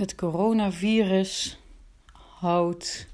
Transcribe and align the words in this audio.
Het 0.00 0.14
coronavirus 0.14 1.58
houdt 2.12 3.06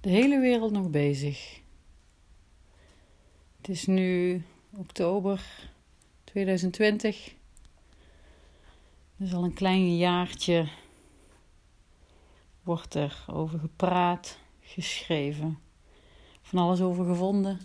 de 0.00 0.08
hele 0.08 0.40
wereld 0.40 0.72
nog 0.72 0.90
bezig. 0.90 1.60
Het 3.56 3.68
is 3.68 3.86
nu 3.86 4.42
oktober 4.76 5.70
2020. 6.24 7.34
Dus 9.16 9.34
al 9.34 9.44
een 9.44 9.54
klein 9.54 9.96
jaartje 9.96 10.68
wordt 12.62 12.94
er 12.94 13.24
over 13.26 13.58
gepraat, 13.58 14.38
geschreven, 14.60 15.58
van 16.42 16.58
alles 16.58 16.80
over 16.80 17.04
gevonden, 17.04 17.60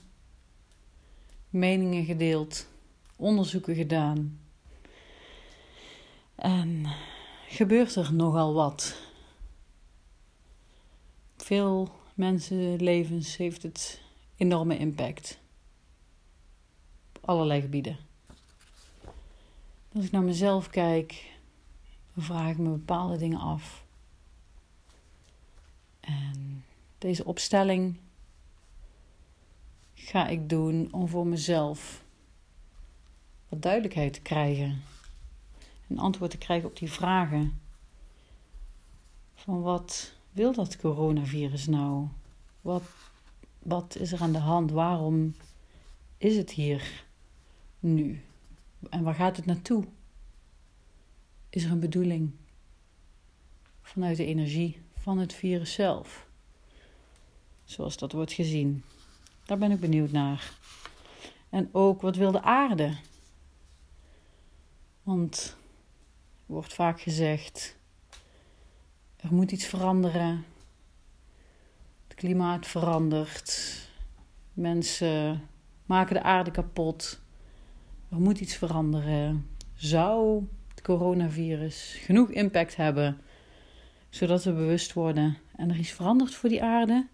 meningen 1.49 2.05
gedeeld, 2.05 2.67
onderzoeken 3.15 3.75
gedaan. 3.75 4.39
En 6.35 6.85
gebeurt 7.51 7.95
er 7.95 8.13
nogal 8.13 8.53
wat. 8.53 9.01
Veel 11.37 11.89
mensenlevens 12.13 13.37
heeft 13.37 13.63
het 13.63 14.01
enorme 14.35 14.77
impact. 14.77 15.39
Op 17.15 17.29
allerlei 17.29 17.61
gebieden. 17.61 17.97
Als 19.93 20.05
ik 20.05 20.11
naar 20.11 20.21
mezelf 20.21 20.69
kijk, 20.69 21.31
vraag 22.17 22.49
ik 22.49 22.57
me 22.57 22.69
bepaalde 22.69 23.17
dingen 23.17 23.39
af. 23.39 23.83
En 25.99 26.65
deze 26.97 27.25
opstelling 27.25 27.97
ga 29.93 30.27
ik 30.27 30.49
doen 30.49 30.87
om 30.91 31.07
voor 31.07 31.27
mezelf 31.27 32.03
wat 33.49 33.61
duidelijkheid 33.61 34.13
te 34.13 34.21
krijgen 34.21 34.83
een 35.91 35.99
antwoord 35.99 36.31
te 36.31 36.37
krijgen 36.37 36.69
op 36.69 36.77
die 36.77 36.91
vragen. 36.91 37.59
Van 39.33 39.61
wat 39.61 40.13
wil 40.31 40.53
dat 40.53 40.77
coronavirus 40.77 41.67
nou? 41.67 42.07
Wat, 42.61 42.83
wat 43.59 43.95
is 43.95 44.11
er 44.11 44.21
aan 44.21 44.31
de 44.31 44.39
hand? 44.39 44.71
Waarom 44.71 45.35
is 46.17 46.37
het 46.37 46.51
hier 46.51 47.05
nu? 47.79 48.21
En 48.89 49.03
waar 49.03 49.15
gaat 49.15 49.35
het 49.35 49.45
naartoe? 49.45 49.83
Is 51.49 51.63
er 51.63 51.71
een 51.71 51.79
bedoeling 51.79 52.31
vanuit 53.81 54.17
de 54.17 54.25
energie 54.25 54.81
van 54.95 55.17
het 55.17 55.33
virus 55.33 55.73
zelf? 55.73 56.27
Zoals 57.63 57.97
dat 57.97 58.11
wordt 58.11 58.31
gezien. 58.31 58.83
Daar 59.45 59.57
ben 59.57 59.71
ik 59.71 59.79
benieuwd 59.79 60.11
naar. 60.11 60.57
En 61.49 61.69
ook 61.71 62.01
wat 62.01 62.15
wil 62.15 62.31
de 62.31 62.41
aarde? 62.41 62.97
Want 65.03 65.59
wordt 66.51 66.73
vaak 66.73 67.01
gezegd: 67.01 67.77
er 69.15 69.33
moet 69.33 69.51
iets 69.51 69.65
veranderen. 69.65 70.45
Het 72.07 72.15
klimaat 72.15 72.67
verandert. 72.67 73.79
Mensen 74.53 75.47
maken 75.85 76.15
de 76.15 76.23
aarde 76.23 76.51
kapot. 76.51 77.21
Er 78.09 78.19
moet 78.19 78.39
iets 78.39 78.55
veranderen. 78.55 79.49
Zou 79.75 80.47
het 80.67 80.81
coronavirus 80.81 81.97
genoeg 81.99 82.29
impact 82.29 82.75
hebben 82.75 83.21
zodat 84.09 84.43
we 84.43 84.53
bewust 84.53 84.93
worden 84.93 85.37
en 85.55 85.69
er 85.69 85.77
iets 85.77 85.91
verandert 85.91 86.35
voor 86.35 86.49
die 86.49 86.63
aarde? 86.63 87.07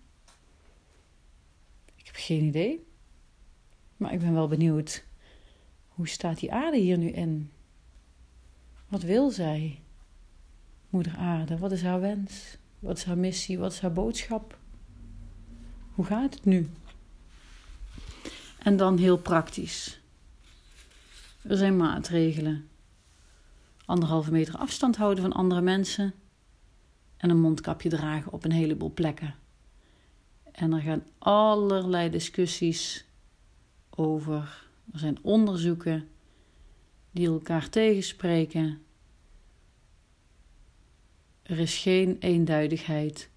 Ik 1.96 2.06
heb 2.06 2.16
geen 2.16 2.44
idee. 2.44 2.86
Maar 3.98 4.14
ik 4.14 4.20
ben 4.20 4.34
wel 4.34 4.48
benieuwd. 4.48 5.06
Hoe 5.88 6.08
staat 6.08 6.40
die 6.40 6.54
aarde 6.54 6.78
hier 6.78 6.98
nu 6.98 7.10
in? 7.10 7.52
Wat 8.88 9.02
wil 9.02 9.30
zij? 9.30 9.82
Moeder 10.90 11.16
Aarde, 11.18 11.58
wat 11.58 11.72
is 11.72 11.82
haar 11.84 12.00
wens? 12.00 12.58
Wat 12.80 12.98
is 12.98 13.04
haar 13.04 13.18
missie? 13.18 13.60
Wat 13.60 13.72
is 13.72 13.80
haar 13.80 13.94
boodschap? 13.94 14.58
Hoe 15.94 16.06
gaat 16.06 16.34
het 16.34 16.46
nu? 16.46 16.70
En 18.60 18.78
dan 18.78 18.98
heel 18.98 19.18
praktisch. 19.18 20.00
Er 21.42 21.58
zijn 21.58 21.78
maatregelen. 21.78 22.68
Anderhalve 23.86 24.32
meter 24.32 24.58
afstand 24.58 24.98
houden 24.98 25.24
van 25.24 25.34
andere 25.34 25.62
mensen. 25.62 26.14
En 27.18 27.30
een 27.30 27.40
mondkapje 27.40 27.90
dragen 27.90 28.32
op 28.32 28.46
een 28.46 28.52
heleboel 28.52 28.92
plekken. 28.94 29.36
En 30.52 30.74
er 30.74 30.82
gaan 30.82 31.04
allerlei 31.18 32.10
discussies 32.10 33.06
over. 33.90 34.66
Er 34.94 35.00
zijn 35.00 35.18
onderzoeken 35.22 36.08
die 37.18 37.28
elkaar 37.28 37.70
tegenspreken. 37.70 38.82
Er 41.42 41.60
is 41.60 41.78
geen 41.78 42.18
eenduidigheid. 42.20 43.30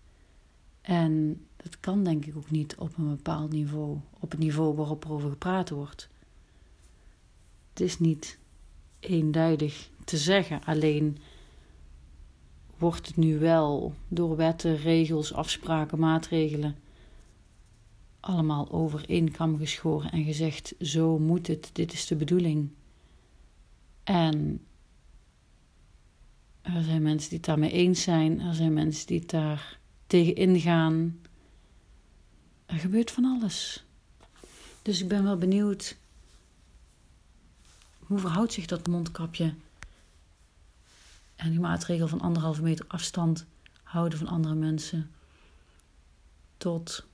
En 0.81 1.47
dat 1.57 1.81
kan 1.81 2.05
denk 2.05 2.27
ik 2.27 2.37
ook 2.37 2.51
niet 2.51 2.77
op 2.77 2.97
een 2.97 3.09
bepaald 3.09 3.53
niveau, 3.53 3.99
op 4.21 4.31
het 4.31 4.41
niveau 4.41 4.75
waarop 4.75 5.05
er 5.05 5.13
over 5.13 5.31
gepraat 5.31 5.71
wordt. 5.71 6.09
Het 7.71 7.81
is 7.81 7.99
niet 7.99 8.39
eenduidig 9.01 9.91
te 10.05 10.17
zeggen, 10.17 10.65
alleen 10.65 11.19
wordt 12.79 13.07
het 13.07 13.17
nu 13.17 13.39
wel 13.39 13.95
door 14.09 14.37
wetten, 14.37 14.77
regels, 14.77 15.33
afspraken, 15.33 15.99
maatregelen 15.99 16.77
allemaal 18.21 18.71
over 18.71 19.05
geschoren 19.59 20.13
en 20.13 20.25
gezegd: 20.25 20.75
zo 20.81 21.19
moet 21.19 21.47
het, 21.47 21.71
dit 21.73 21.93
is 21.93 22.07
de 22.07 22.17
bedoeling. 22.17 22.71
En 24.05 24.67
er 26.63 26.83
zijn 26.83 27.03
mensen 27.03 27.29
die 27.29 27.39
het 27.39 27.47
daarmee 27.47 27.71
eens 27.71 28.03
zijn, 28.03 28.41
er 28.41 28.55
zijn 28.55 28.73
mensen 28.73 29.07
die 29.07 29.19
het 29.19 29.31
daar 29.31 29.79
tegen 30.07 30.35
ingaan. 30.35 31.21
Er 32.67 32.79
gebeurt 32.79 33.11
van 33.11 33.25
alles. 33.25 33.85
Dus 34.83 35.01
ik 35.01 35.09
ben 35.09 35.23
wel 35.23 35.37
benieuwd. 35.37 35.97
Hoe 37.99 38.19
verhoudt 38.19 38.53
zich 38.53 38.67
dat 38.67 38.87
mondkapje 38.87 39.55
en 41.37 41.51
die 41.51 41.61
maatregel 41.61 42.09
van 42.09 42.21
anderhalve 42.21 42.63
meter 42.63 42.85
afstand 42.89 43.47
houden 43.83 44.19
van 44.19 44.27
andere 44.27 44.55
mensen 44.55 45.11
tot 46.57 47.07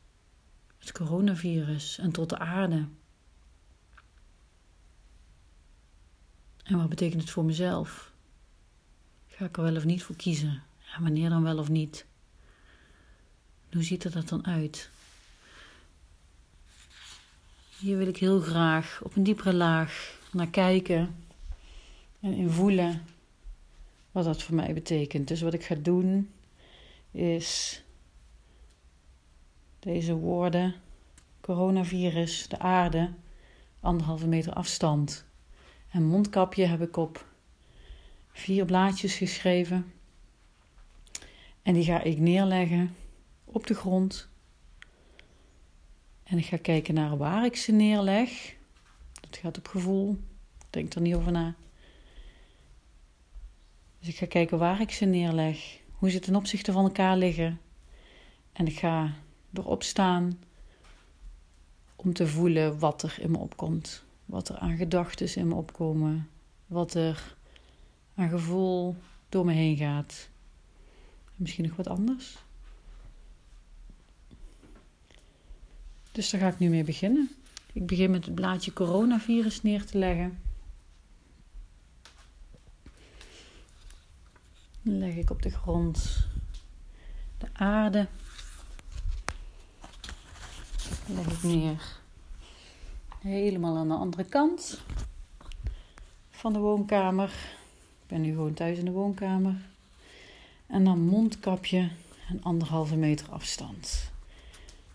het 0.79 0.93
coronavirus 0.93 1.99
en 1.99 2.13
tot 2.13 2.29
de 2.29 2.39
aarde? 2.39 2.87
En 6.67 6.77
wat 6.77 6.89
betekent 6.89 7.21
het 7.21 7.31
voor 7.31 7.45
mezelf? 7.45 8.13
Ga 9.29 9.45
ik 9.45 9.57
er 9.57 9.63
wel 9.63 9.77
of 9.77 9.85
niet 9.85 10.03
voor 10.03 10.17
kiezen? 10.17 10.63
En 10.97 11.03
wanneer 11.03 11.29
dan 11.29 11.43
wel 11.43 11.59
of 11.59 11.69
niet? 11.69 12.07
Hoe 13.73 13.83
ziet 13.83 14.05
er 14.05 14.11
dat 14.11 14.29
dan 14.29 14.47
uit? 14.47 14.91
Hier 17.79 17.97
wil 17.97 18.07
ik 18.07 18.17
heel 18.17 18.41
graag 18.41 19.01
op 19.03 19.17
een 19.17 19.23
diepere 19.23 19.55
laag 19.55 20.19
naar 20.33 20.49
kijken 20.49 21.17
en 22.21 22.33
in 22.33 22.51
voelen 22.51 23.05
wat 24.13 24.25
dat 24.25 24.43
voor 24.43 24.55
mij 24.55 24.75
betekent. 24.75 25.29
Dus 25.29 25.41
wat 25.41 25.55
ik 25.55 25.65
ga 25.65 25.75
doen 25.75 26.31
is 27.11 27.83
deze 29.79 30.15
woorden: 30.15 30.75
coronavirus, 31.41 32.49
de 32.49 32.59
aarde, 32.59 33.11
anderhalve 33.81 34.27
meter 34.27 34.53
afstand 34.53 35.26
en 35.97 36.05
mondkapje 36.05 36.65
heb 36.65 36.81
ik 36.81 36.97
op 36.97 37.27
vier 38.33 38.65
blaadjes 38.65 39.15
geschreven. 39.15 39.93
En 41.63 41.75
die 41.75 41.85
ga 41.85 42.03
ik 42.03 42.19
neerleggen 42.19 42.95
op 43.45 43.67
de 43.67 43.75
grond. 43.75 44.29
En 46.23 46.39
ik 46.39 46.45
ga 46.45 46.57
kijken 46.57 46.95
naar 46.95 47.17
waar 47.17 47.45
ik 47.45 47.57
ze 47.57 47.73
neerleg. 47.73 48.57
Dat 49.21 49.37
gaat 49.37 49.59
op 49.59 49.67
gevoel. 49.69 50.19
Denk 50.71 50.95
er 50.95 51.01
niet 51.01 51.15
over 51.15 51.33
na. 51.33 51.55
Dus 53.99 54.09
ik 54.09 54.17
ga 54.17 54.27
kijken 54.27 54.59
waar 54.59 54.81
ik 54.81 54.91
ze 54.91 55.05
neerleg. 55.05 55.81
Hoe 55.91 56.11
ze 56.11 56.19
ten 56.19 56.37
opzichte 56.37 56.73
van 56.73 56.85
elkaar 56.85 57.17
liggen. 57.17 57.61
En 58.53 58.67
ik 58.67 58.79
ga 58.79 59.15
erop 59.53 59.83
staan 59.83 60.39
om 61.97 62.13
te 62.13 62.27
voelen 62.27 62.79
wat 62.79 63.03
er 63.03 63.17
in 63.21 63.31
me 63.31 63.39
opkomt 63.39 64.06
wat 64.27 64.49
er 64.49 64.59
aan 64.59 64.77
gedachten 64.77 65.37
in 65.37 65.49
me 65.49 65.55
opkomen, 65.55 66.29
wat 66.67 66.95
er 66.95 67.35
aan 68.15 68.29
gevoel 68.29 68.97
door 69.29 69.45
me 69.45 69.53
heen 69.53 69.77
gaat. 69.77 70.29
Misschien 71.35 71.67
nog 71.67 71.77
wat 71.77 71.89
anders. 71.89 72.37
Dus 76.13 76.31
daar 76.31 76.41
ga 76.41 76.49
ik 76.49 76.59
nu 76.59 76.69
mee 76.69 76.85
beginnen. 76.85 77.31
Ik 77.73 77.87
begin 77.87 78.11
met 78.11 78.25
het 78.25 78.35
blaadje 78.35 78.73
coronavirus 78.73 79.63
neer 79.63 79.85
te 79.85 79.99
leggen. 79.99 80.41
Dan 84.83 84.99
leg 84.99 85.15
ik 85.15 85.31
op 85.31 85.43
de 85.43 85.51
grond 85.51 86.27
de 87.39 87.47
aarde. 87.53 88.07
Dan 91.07 91.17
leg 91.17 91.27
ik 91.27 91.43
neer 91.43 92.05
Helemaal 93.27 93.77
aan 93.77 93.89
de 93.89 93.95
andere 93.95 94.25
kant 94.25 94.81
van 96.31 96.53
de 96.53 96.59
woonkamer. 96.59 97.29
Ik 98.03 98.07
ben 98.07 98.21
nu 98.21 98.31
gewoon 98.31 98.55
thuis 98.55 98.79
in 98.79 98.85
de 98.85 98.91
woonkamer. 98.91 99.55
En 100.67 100.85
dan 100.85 101.01
mondkapje 101.01 101.91
en 102.29 102.43
anderhalve 102.43 102.97
meter 102.97 103.31
afstand. 103.31 104.11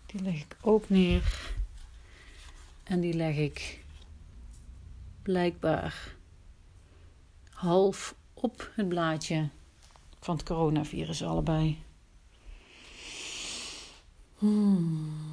Die 0.06 0.22
leg 0.22 0.34
ik 0.34 0.56
ook 0.60 0.88
neer. 0.88 1.52
En 2.82 3.00
die 3.00 3.14
leg 3.14 3.36
ik 3.36 3.84
blijkbaar 5.22 6.14
half 7.50 8.14
op 8.34 8.70
het 8.74 8.88
blaadje 8.88 9.48
van 10.20 10.36
het 10.36 10.44
coronavirus 10.44 11.22
allebei. 11.22 11.82
Hmm. 14.38 15.31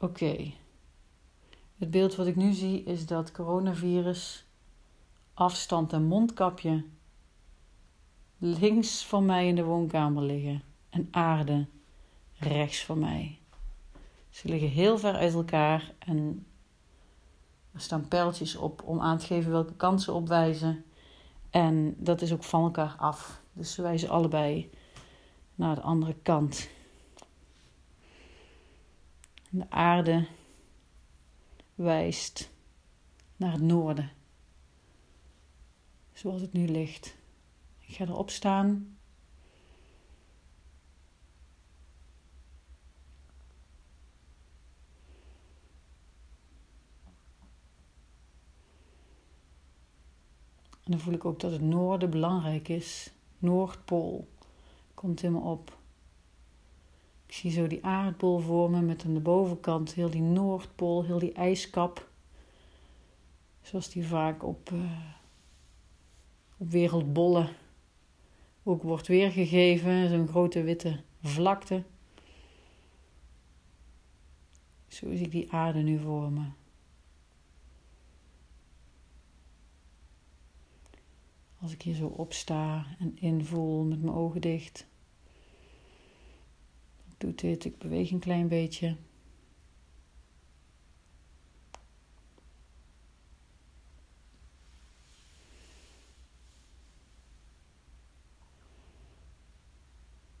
Oké. 0.00 0.52
Het 1.78 1.90
beeld 1.90 2.14
wat 2.14 2.26
ik 2.26 2.36
nu 2.36 2.52
zie 2.52 2.82
is 2.82 3.06
dat 3.06 3.32
coronavirus, 3.32 4.46
afstand 5.34 5.92
en 5.92 6.02
mondkapje 6.02 6.84
links 8.38 9.04
van 9.06 9.24
mij 9.24 9.46
in 9.46 9.54
de 9.54 9.64
woonkamer 9.64 10.22
liggen 10.22 10.62
en 10.90 11.08
aarde 11.10 11.66
rechts 12.38 12.84
van 12.84 12.98
mij. 12.98 13.38
Ze 14.30 14.48
liggen 14.48 14.68
heel 14.68 14.98
ver 14.98 15.14
uit 15.14 15.34
elkaar 15.34 15.92
en 15.98 16.46
er 17.72 17.80
staan 17.80 18.08
pijltjes 18.08 18.56
op 18.56 18.82
om 18.84 19.00
aan 19.00 19.18
te 19.18 19.26
geven 19.26 19.50
welke 19.50 19.74
kant 19.74 20.02
ze 20.02 20.12
opwijzen. 20.12 20.84
En 21.50 21.94
dat 21.98 22.22
is 22.22 22.32
ook 22.32 22.44
van 22.44 22.62
elkaar 22.62 22.94
af. 22.98 23.40
Dus 23.52 23.74
ze 23.74 23.82
wijzen 23.82 24.08
allebei 24.08 24.70
naar 25.54 25.74
de 25.74 25.80
andere 25.80 26.14
kant. 26.22 26.68
De 29.52 29.70
aarde 29.70 30.26
wijst 31.74 32.50
naar 33.36 33.52
het 33.52 33.62
noorden. 33.62 34.10
Zoals 36.12 36.40
het 36.40 36.52
nu 36.52 36.68
ligt. 36.68 37.16
Ik 37.78 37.94
ga 37.94 38.04
erop 38.04 38.30
staan. 38.30 38.98
En 50.84 50.96
dan 50.96 50.98
voel 51.00 51.14
ik 51.14 51.24
ook 51.24 51.40
dat 51.40 51.52
het 51.52 51.60
noorden 51.60 52.10
belangrijk 52.10 52.68
is. 52.68 53.12
Noordpool 53.38 54.28
komt 54.94 55.22
in 55.22 55.32
me 55.32 55.38
op. 55.38 55.79
Ik 57.30 57.36
zie 57.36 57.50
zo 57.50 57.66
die 57.66 57.84
aardbol 57.84 58.38
voor 58.38 58.70
me 58.70 58.80
met 58.80 59.04
aan 59.04 59.14
de 59.14 59.20
bovenkant 59.20 59.94
heel 59.94 60.10
die 60.10 60.20
Noordpool, 60.20 61.04
heel 61.04 61.18
die 61.18 61.32
ijskap. 61.32 62.08
Zoals 63.62 63.90
die 63.90 64.06
vaak 64.06 64.44
op, 64.44 64.70
uh, 64.70 65.00
op 66.56 66.70
wereldbollen 66.70 67.48
ook 68.62 68.82
wordt 68.82 69.06
weergegeven. 69.06 70.08
Zo'n 70.08 70.28
grote 70.28 70.62
witte 70.62 71.02
vlakte. 71.22 71.82
Zo 74.88 75.10
zie 75.10 75.24
ik 75.24 75.30
die 75.30 75.52
aarde 75.52 75.78
nu 75.78 75.98
voor 75.98 76.32
me. 76.32 76.44
Als 81.60 81.72
ik 81.72 81.82
hier 81.82 81.94
zo 81.94 82.06
opsta 82.06 82.86
en 82.98 83.16
invoel 83.18 83.84
met 83.84 84.02
mijn 84.02 84.16
ogen 84.16 84.40
dicht. 84.40 84.89
Doet 87.20 87.38
dit, 87.38 87.64
ik 87.64 87.78
beweeg 87.78 88.10
een 88.10 88.18
klein 88.18 88.48
beetje. 88.48 88.96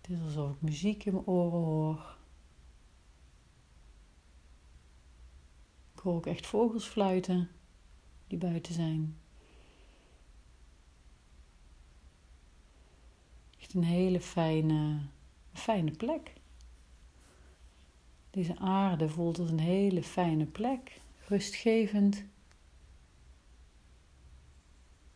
Het 0.00 0.10
is 0.10 0.20
alsof 0.22 0.54
ik 0.54 0.62
muziek 0.62 1.04
in 1.04 1.12
mijn 1.12 1.26
oren 1.26 1.58
hoor. 1.58 2.16
Ik 5.94 5.98
hoor 5.98 6.14
ook 6.14 6.26
echt 6.26 6.46
vogels 6.46 6.86
fluiten 6.86 7.50
die 8.26 8.38
buiten 8.38 8.74
zijn. 8.74 9.18
Echt 13.58 13.74
een 13.74 13.84
hele 13.84 14.20
fijne, 14.20 15.00
fijne 15.52 15.90
plek. 15.90 16.39
Deze 18.30 18.58
aarde 18.58 19.08
voelt 19.08 19.38
als 19.38 19.50
een 19.50 19.58
hele 19.58 20.02
fijne 20.02 20.46
plek, 20.46 21.00
rustgevend. 21.28 22.24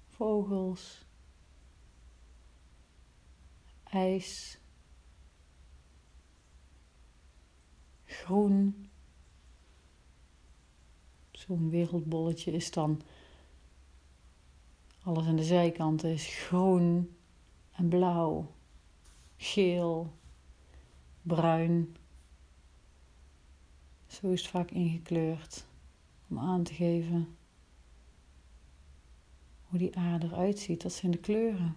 Vogels, 0.08 1.04
ijs, 3.84 4.58
groen. 8.04 8.88
Zo'n 11.30 11.70
wereldbolletje 11.70 12.52
is 12.52 12.70
dan 12.70 13.02
alles 15.02 15.26
aan 15.26 15.36
de 15.36 15.44
zijkanten 15.44 16.10
is 16.10 16.26
groen 16.26 17.16
en 17.72 17.88
blauw, 17.88 18.54
geel, 19.36 20.12
bruin. 21.22 21.96
Zo 24.20 24.30
is 24.30 24.40
het 24.40 24.50
vaak 24.50 24.70
ingekleurd 24.70 25.64
om 26.28 26.38
aan 26.38 26.62
te 26.62 26.74
geven 26.74 27.36
hoe 29.62 29.78
die 29.78 29.96
aarde 29.96 30.26
eruit 30.26 30.58
ziet. 30.58 30.82
Dat 30.82 30.92
zijn 30.92 31.12
de 31.12 31.18
kleuren. 31.18 31.76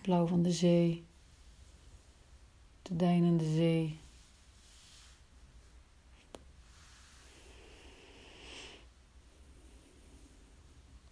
Blauw 0.00 0.26
van 0.26 0.42
de 0.42 0.52
zee, 0.52 1.04
de 2.82 2.96
deinende 2.96 3.44
zee. 3.44 3.98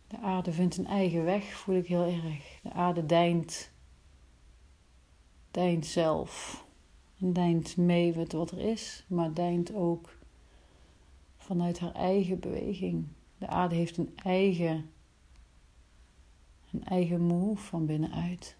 De 0.07 0.19
aarde 0.19 0.53
vindt 0.53 0.77
een 0.77 0.87
eigen 0.87 1.25
weg, 1.25 1.45
voel 1.45 1.77
ik 1.77 1.87
heel 1.87 2.05
erg. 2.05 2.61
De 2.63 2.73
aarde 2.73 3.07
deint 3.07 3.72
deint 5.53 5.87
zelf. 5.87 6.65
En 7.19 7.33
deint 7.33 7.77
mee 7.77 8.17
met 8.17 8.33
wat 8.33 8.51
er 8.51 8.59
is, 8.59 9.05
maar 9.09 9.35
deint 9.35 9.75
ook 9.75 10.17
vanuit 11.37 11.79
haar 11.79 11.93
eigen 11.93 12.41
beweging. 12.41 13.07
De 13.39 13.47
aarde 13.47 13.75
heeft 13.75 13.97
een 13.97 14.17
eigen, 14.17 14.91
een 16.71 16.85
eigen 16.85 17.21
move 17.21 17.63
van 17.63 17.87
binnenuit. 17.87 18.57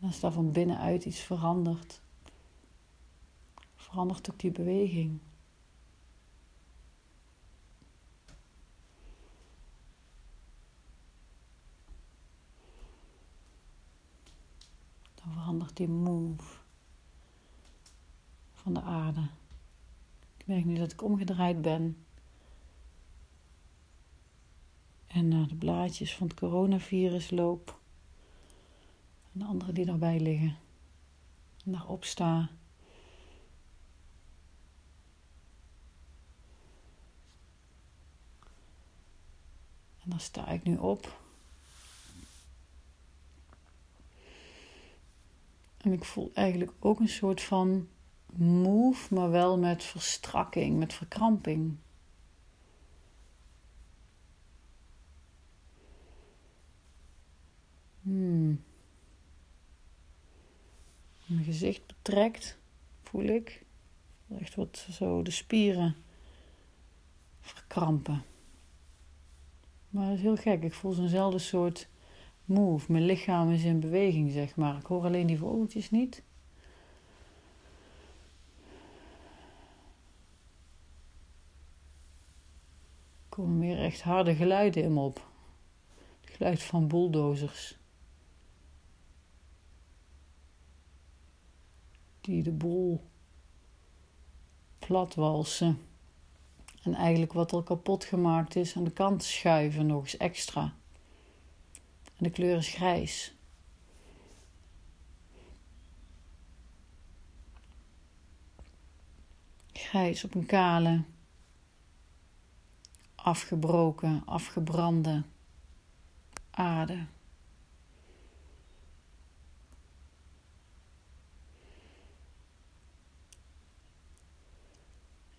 En 0.00 0.06
als 0.06 0.20
daar 0.20 0.32
van 0.32 0.52
binnenuit 0.52 1.04
iets 1.04 1.20
verandert, 1.20 2.00
verandert 3.74 4.30
ook 4.30 4.38
die 4.38 4.50
beweging. 4.50 5.18
Die 15.76 15.88
move 15.88 16.60
van 18.52 18.74
de 18.74 18.82
aarde. 18.82 19.28
Ik 20.36 20.46
merk 20.46 20.64
nu 20.64 20.74
dat 20.74 20.92
ik 20.92 21.02
omgedraaid 21.02 21.62
ben. 21.62 22.04
En 25.06 25.28
naar 25.28 25.48
de 25.48 25.54
blaadjes 25.54 26.16
van 26.16 26.26
het 26.26 26.36
coronavirus 26.36 27.30
loop. 27.30 27.80
En 29.32 29.38
de 29.38 29.44
andere 29.44 29.72
die 29.72 29.84
daarbij 29.84 30.20
liggen. 30.20 30.56
En 31.64 31.72
daar 31.72 31.88
opsta. 31.88 32.50
En 39.98 40.10
dan 40.10 40.20
sta 40.20 40.48
ik 40.48 40.62
nu 40.62 40.76
op. 40.76 41.21
En 45.82 45.92
ik 45.92 46.04
voel 46.04 46.30
eigenlijk 46.34 46.72
ook 46.78 47.00
een 47.00 47.08
soort 47.08 47.42
van 47.42 47.88
move, 48.36 49.14
maar 49.14 49.30
wel 49.30 49.58
met 49.58 49.82
verstrakking, 49.82 50.78
met 50.78 50.92
verkramping. 50.92 51.76
Hmm. 58.02 58.62
Mijn 61.26 61.44
gezicht 61.44 61.86
betrekt, 61.86 62.58
voel 63.02 63.24
ik. 63.24 63.64
Echt 64.38 64.54
wat 64.54 64.86
zo 64.90 65.22
de 65.22 65.30
spieren 65.30 65.96
verkrampen. 67.40 68.24
Maar 69.88 70.06
dat 70.06 70.16
is 70.16 70.22
heel 70.22 70.36
gek. 70.36 70.62
Ik 70.62 70.74
voel 70.74 70.92
zo'nzelfde 70.92 71.38
soort 71.38 71.88
move. 72.44 72.92
Mijn 72.92 73.04
lichaam 73.04 73.50
is 73.50 73.64
in 73.64 73.80
beweging, 73.80 74.30
zeg 74.30 74.56
maar. 74.56 74.76
Ik 74.76 74.86
hoor 74.86 75.04
alleen 75.04 75.26
die 75.26 75.38
vogeltjes 75.38 75.90
niet. 75.90 76.22
komen 83.32 83.58
weer 83.58 83.78
echt 83.78 84.02
harde 84.02 84.34
geluiden 84.34 84.82
in 84.82 84.92
me 84.92 85.00
op. 85.00 85.28
Het 86.20 86.30
geluid 86.36 86.62
van 86.62 86.88
bulldozers. 86.88 87.78
Die 92.20 92.42
de 92.42 92.52
boel 92.52 93.00
platwalsen. 94.78 95.78
En 96.82 96.94
eigenlijk 96.94 97.32
wat 97.32 97.52
al 97.52 97.62
kapot 97.62 98.04
gemaakt 98.04 98.56
is 98.56 98.76
aan 98.76 98.84
de 98.84 98.92
kant 98.92 99.22
schuiven 99.22 99.86
nog 99.86 100.02
eens 100.02 100.16
extra. 100.16 100.74
De 102.22 102.30
kleur 102.30 102.56
is 102.56 102.68
grijs. 102.68 103.34
Grijs 109.72 110.24
op 110.24 110.34
een 110.34 110.46
kale, 110.46 111.02
afgebroken, 113.14 114.22
afgebrande 114.24 115.22
aarde. 116.50 117.06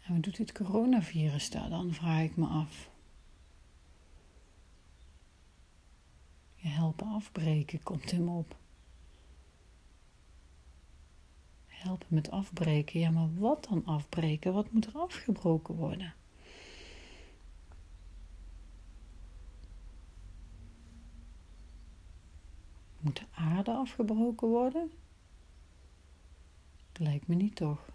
En 0.04 0.14
wat 0.14 0.24
doet 0.24 0.38
dit 0.38 0.52
coronavirus 0.52 1.50
daar 1.50 1.70
dan, 1.70 1.94
vraag 1.94 2.22
ik 2.22 2.36
me 2.36 2.48
af. 2.48 2.92
Helpen 6.70 7.08
afbreken 7.08 7.84
komt 7.84 8.12
hem 8.12 8.30
op. 8.30 8.56
Helpen 11.68 12.08
met 12.10 12.32
afbreken. 12.32 13.00
Ja, 13.00 13.10
maar 13.10 13.40
wat 13.40 13.68
dan 13.70 13.86
afbreken? 13.86 14.54
Wat 14.54 14.72
moet 14.72 14.86
er 14.86 14.98
afgebroken 14.98 15.76
worden? 15.76 16.14
Moet 23.00 23.18
de 23.18 23.26
aarde 23.32 23.72
afgebroken 23.72 24.48
worden? 24.48 24.92
Lijkt 26.94 27.28
me 27.28 27.36
niet 27.36 27.56
toch. 27.56 27.93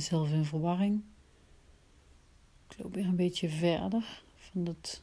Zelf 0.00 0.30
in 0.30 0.44
verwarring. 0.44 1.02
Ik 2.68 2.78
loop 2.78 2.94
weer 2.94 3.06
een 3.06 3.16
beetje 3.16 3.48
verder 3.48 4.22
van 4.34 4.66
het, 4.66 5.02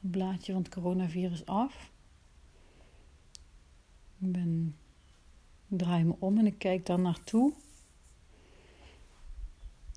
blaadje 0.00 0.52
van 0.52 0.62
het 0.62 0.74
coronavirus 0.74 1.46
af. 1.46 1.90
Ik, 4.18 4.32
ben, 4.32 4.76
draai 5.68 6.04
me 6.04 6.14
om 6.18 6.38
en 6.38 6.46
ik 6.46 6.58
kijk 6.58 6.86
daar 6.86 7.00
naartoe. 7.00 7.52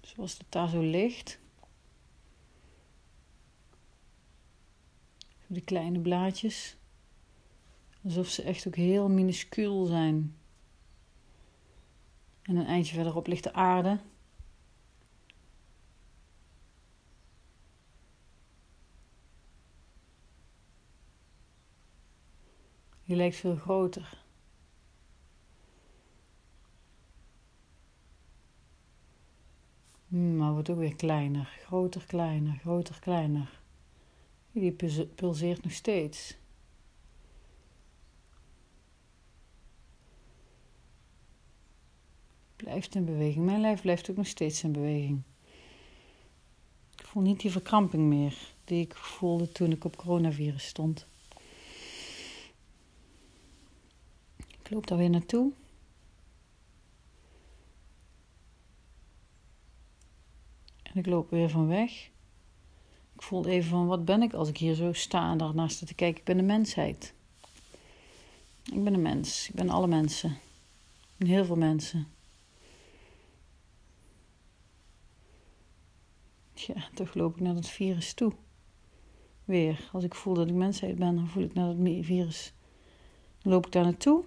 Zoals 0.01 0.37
het 0.37 0.47
daar 0.49 0.69
zo 0.69 0.81
ligt. 0.81 1.39
Die 5.47 5.63
kleine 5.63 5.99
blaadjes. 5.99 6.77
Alsof 8.03 8.27
ze 8.27 8.43
echt 8.43 8.67
ook 8.67 8.75
heel 8.75 9.09
minuscuul 9.09 9.85
zijn. 9.85 10.35
En 12.43 12.55
een 12.55 12.65
eindje 12.65 12.93
verderop 12.95 13.27
ligt 13.27 13.43
de 13.43 13.53
aarde. 13.53 13.99
Die 23.05 23.15
lijkt 23.15 23.35
veel 23.35 23.55
groter. 23.55 24.21
Hmm, 30.07 30.37
maar 30.37 30.51
wordt 30.51 30.69
ook 30.69 30.77
weer 30.77 30.95
kleiner. 30.95 31.45
Groter, 31.65 32.05
kleiner, 32.05 32.57
groter, 32.57 32.99
kleiner. 32.99 33.59
Die 34.51 34.71
pulseert 35.15 35.63
nog 35.63 35.71
steeds. 35.71 36.37
Blijft 42.63 42.95
in 42.95 43.05
beweging. 43.05 43.45
Mijn 43.45 43.61
lijf 43.61 43.81
blijft 43.81 44.09
ook 44.09 44.15
nog 44.15 44.27
steeds 44.27 44.63
in 44.63 44.71
beweging. 44.71 45.21
Ik 46.95 47.05
voel 47.07 47.23
niet 47.23 47.39
die 47.39 47.51
verkramping 47.51 48.03
meer 48.03 48.37
die 48.63 48.81
ik 48.81 48.95
voelde 48.95 49.51
toen 49.51 49.71
ik 49.71 49.83
op 49.83 49.95
coronavirus 49.95 50.67
stond. 50.67 51.05
Ik 54.37 54.69
loop 54.69 54.87
daar 54.87 54.97
weer 54.97 55.09
naartoe. 55.09 55.51
En 60.83 60.99
ik 60.99 61.05
loop 61.05 61.29
weer 61.29 61.49
van 61.49 61.67
weg. 61.67 61.91
Ik 63.13 63.21
voel 63.21 63.45
even 63.45 63.69
van 63.69 63.87
wat 63.87 64.05
ben 64.05 64.21
ik 64.21 64.33
als 64.33 64.49
ik 64.49 64.57
hier 64.57 64.75
zo 64.75 64.93
sta 64.93 65.31
en 65.31 65.37
daarnaast 65.37 65.87
te 65.87 65.93
kijken. 65.93 66.19
Ik 66.19 66.25
ben 66.25 66.37
de 66.37 66.43
mensheid. 66.43 67.13
Ik 68.63 68.83
ben 68.83 68.93
een 68.93 69.01
mens. 69.01 69.49
Ik 69.49 69.55
ben 69.55 69.69
alle 69.69 69.87
mensen. 69.87 70.37
Heel 71.17 71.45
veel 71.45 71.55
mensen. 71.55 72.12
Ja, 76.67 76.87
toch 76.93 77.13
loop 77.13 77.35
ik 77.35 77.41
naar 77.41 77.53
dat 77.53 77.69
virus 77.69 78.13
toe. 78.13 78.33
Weer. 79.45 79.89
Als 79.91 80.03
ik 80.03 80.15
voel 80.15 80.33
dat 80.33 80.47
ik 80.47 80.53
mensheid 80.53 80.95
ben, 80.95 81.15
dan 81.15 81.27
voel 81.27 81.43
ik 81.43 81.53
naar 81.53 81.75
dat 81.75 82.05
virus. 82.05 82.53
Dan 83.41 83.51
loop 83.53 83.65
ik 83.65 83.71
daar 83.71 83.83
naartoe 83.83 84.23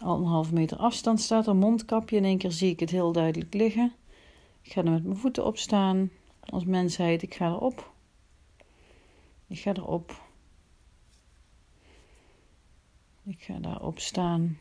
anderhalve 0.00 0.54
meter 0.54 0.76
afstand 0.76 1.20
staat 1.20 1.46
er, 1.46 1.56
mondkapje. 1.56 2.16
In 2.16 2.24
één 2.24 2.38
keer 2.38 2.50
zie 2.50 2.70
ik 2.70 2.80
het 2.80 2.90
heel 2.90 3.12
duidelijk 3.12 3.54
liggen. 3.54 3.92
Ik 4.62 4.72
ga 4.72 4.84
er 4.84 4.90
met 4.90 5.04
mijn 5.04 5.16
voeten 5.16 5.44
op 5.44 5.58
staan. 5.58 6.10
Als 6.40 6.64
mensheid, 6.64 7.22
ik 7.22 7.34
ga 7.34 7.46
erop. 7.46 7.92
Ik 9.46 9.58
ga 9.58 9.74
erop. 9.74 10.22
Ik 13.24 13.42
ga 13.42 13.58
daarop 13.58 13.98
staan. 13.98 14.58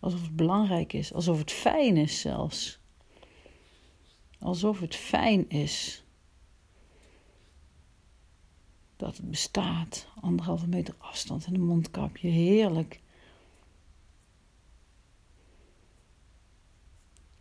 Alsof 0.00 0.22
het 0.22 0.36
belangrijk 0.36 0.92
is. 0.92 1.12
Alsof 1.12 1.38
het 1.38 1.52
fijn 1.52 1.96
is 1.96 2.20
zelfs. 2.20 2.80
Alsof 4.46 4.80
het 4.80 4.94
fijn 4.94 5.48
is. 5.48 6.04
Dat 8.96 9.16
het 9.16 9.30
bestaat. 9.30 10.08
Anderhalve 10.20 10.66
meter 10.66 10.94
afstand 10.98 11.46
en 11.46 11.54
een 11.54 11.66
mondkapje. 11.66 12.28
Heerlijk. 12.28 13.00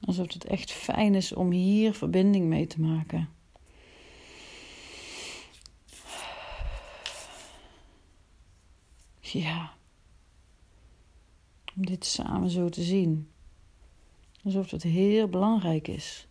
Alsof 0.02 0.34
het 0.34 0.46
echt 0.46 0.72
fijn 0.72 1.16
is 1.16 1.34
om 1.34 1.52
hier 1.52 1.94
verbinding 1.94 2.46
mee 2.46 2.68
te 2.68 2.82
maken. 2.82 3.30
Ja. 9.20 9.74
Om 11.76 11.86
dit 11.86 12.06
samen 12.06 12.50
zo 12.50 12.70
te 12.70 12.84
zien. 12.84 13.32
Alsof 14.44 14.72
het 14.72 14.84
heel 14.84 15.28
belangrijk 15.28 15.88
is. 15.88 16.28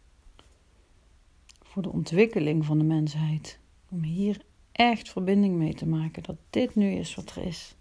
Voor 1.74 1.82
de 1.82 1.92
ontwikkeling 1.92 2.64
van 2.64 2.78
de 2.78 2.84
mensheid. 2.84 3.58
Om 3.88 4.02
hier 4.02 4.44
echt 4.72 5.10
verbinding 5.10 5.56
mee 5.56 5.74
te 5.74 5.86
maken. 5.86 6.22
Dat 6.22 6.36
dit 6.50 6.74
nu 6.74 6.90
is 6.90 7.14
wat 7.14 7.30
er 7.36 7.42
is. 7.42 7.74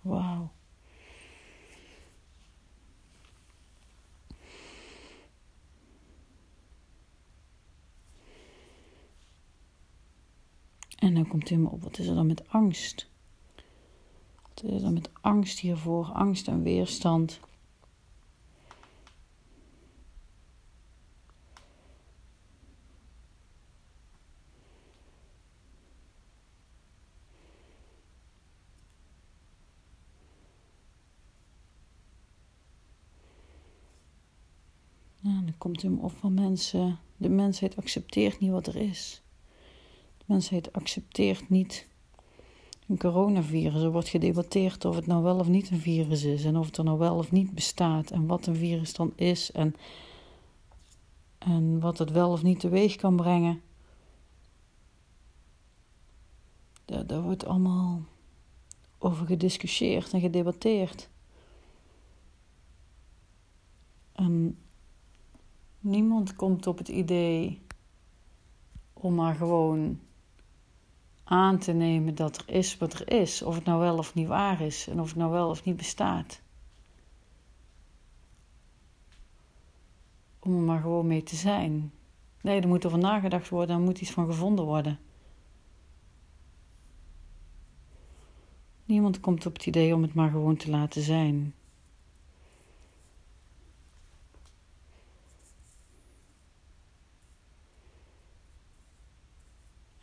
Wauw. 0.00 0.50
En 10.96 11.14
dan 11.14 11.28
komt 11.28 11.48
hij 11.48 11.58
me 11.58 11.68
op, 11.68 11.82
wat 11.82 11.98
is 11.98 12.06
er 12.06 12.14
dan 12.14 12.26
met 12.26 12.48
angst? 12.48 13.08
Wat 14.42 14.62
is 14.64 14.70
er 14.70 14.80
dan 14.80 14.92
met 14.92 15.10
angst 15.20 15.58
hiervoor? 15.58 16.04
Angst 16.04 16.48
en 16.48 16.62
weerstand. 16.62 17.40
Komt 35.58 35.82
hem 35.82 35.98
op 35.98 36.12
van 36.18 36.34
mensen. 36.34 36.98
De 37.16 37.28
mensheid 37.28 37.76
accepteert 37.76 38.40
niet 38.40 38.50
wat 38.50 38.66
er 38.66 38.76
is 38.76 39.22
mensheid 40.28 40.72
accepteert 40.72 41.48
niet 41.48 41.86
een 42.86 42.98
coronavirus. 42.98 43.82
Er 43.82 43.90
wordt 43.90 44.08
gedebatteerd 44.08 44.84
of 44.84 44.94
het 44.94 45.06
nou 45.06 45.22
wel 45.22 45.38
of 45.38 45.48
niet 45.48 45.70
een 45.70 45.80
virus 45.80 46.24
is 46.24 46.44
en 46.44 46.56
of 46.56 46.66
het 46.66 46.76
er 46.76 46.84
nou 46.84 46.98
wel 46.98 47.16
of 47.16 47.30
niet 47.30 47.54
bestaat 47.54 48.10
en 48.10 48.26
wat 48.26 48.46
een 48.46 48.56
virus 48.56 48.94
dan 48.94 49.12
is 49.14 49.52
en, 49.52 49.74
en 51.38 51.80
wat 51.80 51.98
het 51.98 52.10
wel 52.10 52.30
of 52.30 52.42
niet 52.42 52.60
teweeg 52.60 52.96
kan 52.96 53.16
brengen. 53.16 53.60
Daar, 56.84 57.06
daar 57.06 57.22
wordt 57.22 57.46
allemaal 57.46 58.02
over 58.98 59.26
gediscussieerd 59.26 60.12
en 60.12 60.20
gedebatteerd. 60.20 61.08
En 64.12 64.58
niemand 65.80 66.36
komt 66.36 66.66
op 66.66 66.78
het 66.78 66.88
idee 66.88 67.62
om 68.92 69.14
maar 69.14 69.34
gewoon 69.34 70.00
aan 71.24 71.58
te 71.58 71.72
nemen 71.72 72.14
dat 72.14 72.36
er 72.36 72.54
is 72.54 72.78
wat 72.78 72.92
er 72.92 73.12
is, 73.12 73.42
of 73.42 73.54
het 73.54 73.64
nou 73.64 73.80
wel 73.80 73.98
of 73.98 74.14
niet 74.14 74.26
waar 74.26 74.60
is 74.60 74.88
en 74.88 75.00
of 75.00 75.08
het 75.08 75.16
nou 75.16 75.30
wel 75.30 75.48
of 75.48 75.64
niet 75.64 75.76
bestaat. 75.76 76.40
Om 80.38 80.54
er 80.54 80.62
maar 80.62 80.80
gewoon 80.80 81.06
mee 81.06 81.22
te 81.22 81.36
zijn. 81.36 81.92
Nee, 82.40 82.60
er 82.60 82.68
moet 82.68 82.86
over 82.86 82.98
nagedacht 82.98 83.48
worden, 83.48 83.76
er 83.76 83.82
moet 83.82 84.00
iets 84.00 84.10
van 84.10 84.26
gevonden 84.26 84.64
worden. 84.64 84.98
Niemand 88.84 89.20
komt 89.20 89.46
op 89.46 89.52
het 89.52 89.66
idee 89.66 89.94
om 89.94 90.02
het 90.02 90.14
maar 90.14 90.30
gewoon 90.30 90.56
te 90.56 90.70
laten 90.70 91.02
zijn. 91.02 91.54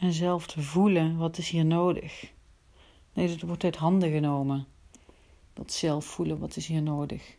En 0.05 0.13
zelf 0.13 0.47
te 0.47 0.61
voelen, 0.61 1.17
wat 1.17 1.37
is 1.37 1.49
hier 1.49 1.65
nodig? 1.65 2.33
Nee, 3.13 3.27
dat 3.27 3.41
wordt 3.41 3.63
uit 3.63 3.75
handen 3.75 4.11
genomen. 4.11 4.67
Dat 5.53 5.71
zelf 5.71 6.05
voelen, 6.05 6.39
wat 6.39 6.55
is 6.55 6.67
hier 6.67 6.81
nodig? 6.81 7.37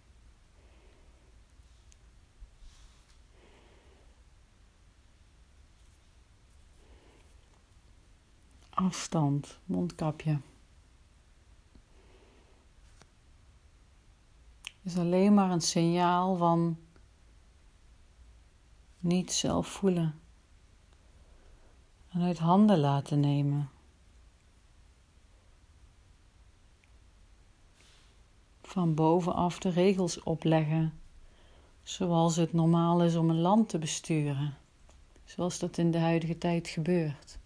Afstand, 8.70 9.58
mondkapje. 9.64 10.40
is 14.82 14.96
alleen 14.96 15.34
maar 15.34 15.50
een 15.50 15.60
signaal 15.60 16.36
van 16.36 16.78
niet 18.98 19.32
zelf 19.32 19.66
voelen 19.66 20.20
uit 22.22 22.38
handen 22.38 22.78
laten 22.78 23.20
nemen. 23.20 23.70
Van 28.62 28.94
bovenaf 28.94 29.58
de 29.58 29.68
regels 29.68 30.22
opleggen, 30.22 31.00
zoals 31.82 32.36
het 32.36 32.52
normaal 32.52 33.02
is 33.02 33.16
om 33.16 33.30
een 33.30 33.40
land 33.40 33.68
te 33.68 33.78
besturen, 33.78 34.56
zoals 35.24 35.58
dat 35.58 35.78
in 35.78 35.90
de 35.90 35.98
huidige 35.98 36.38
tijd 36.38 36.68
gebeurt. 36.68 37.38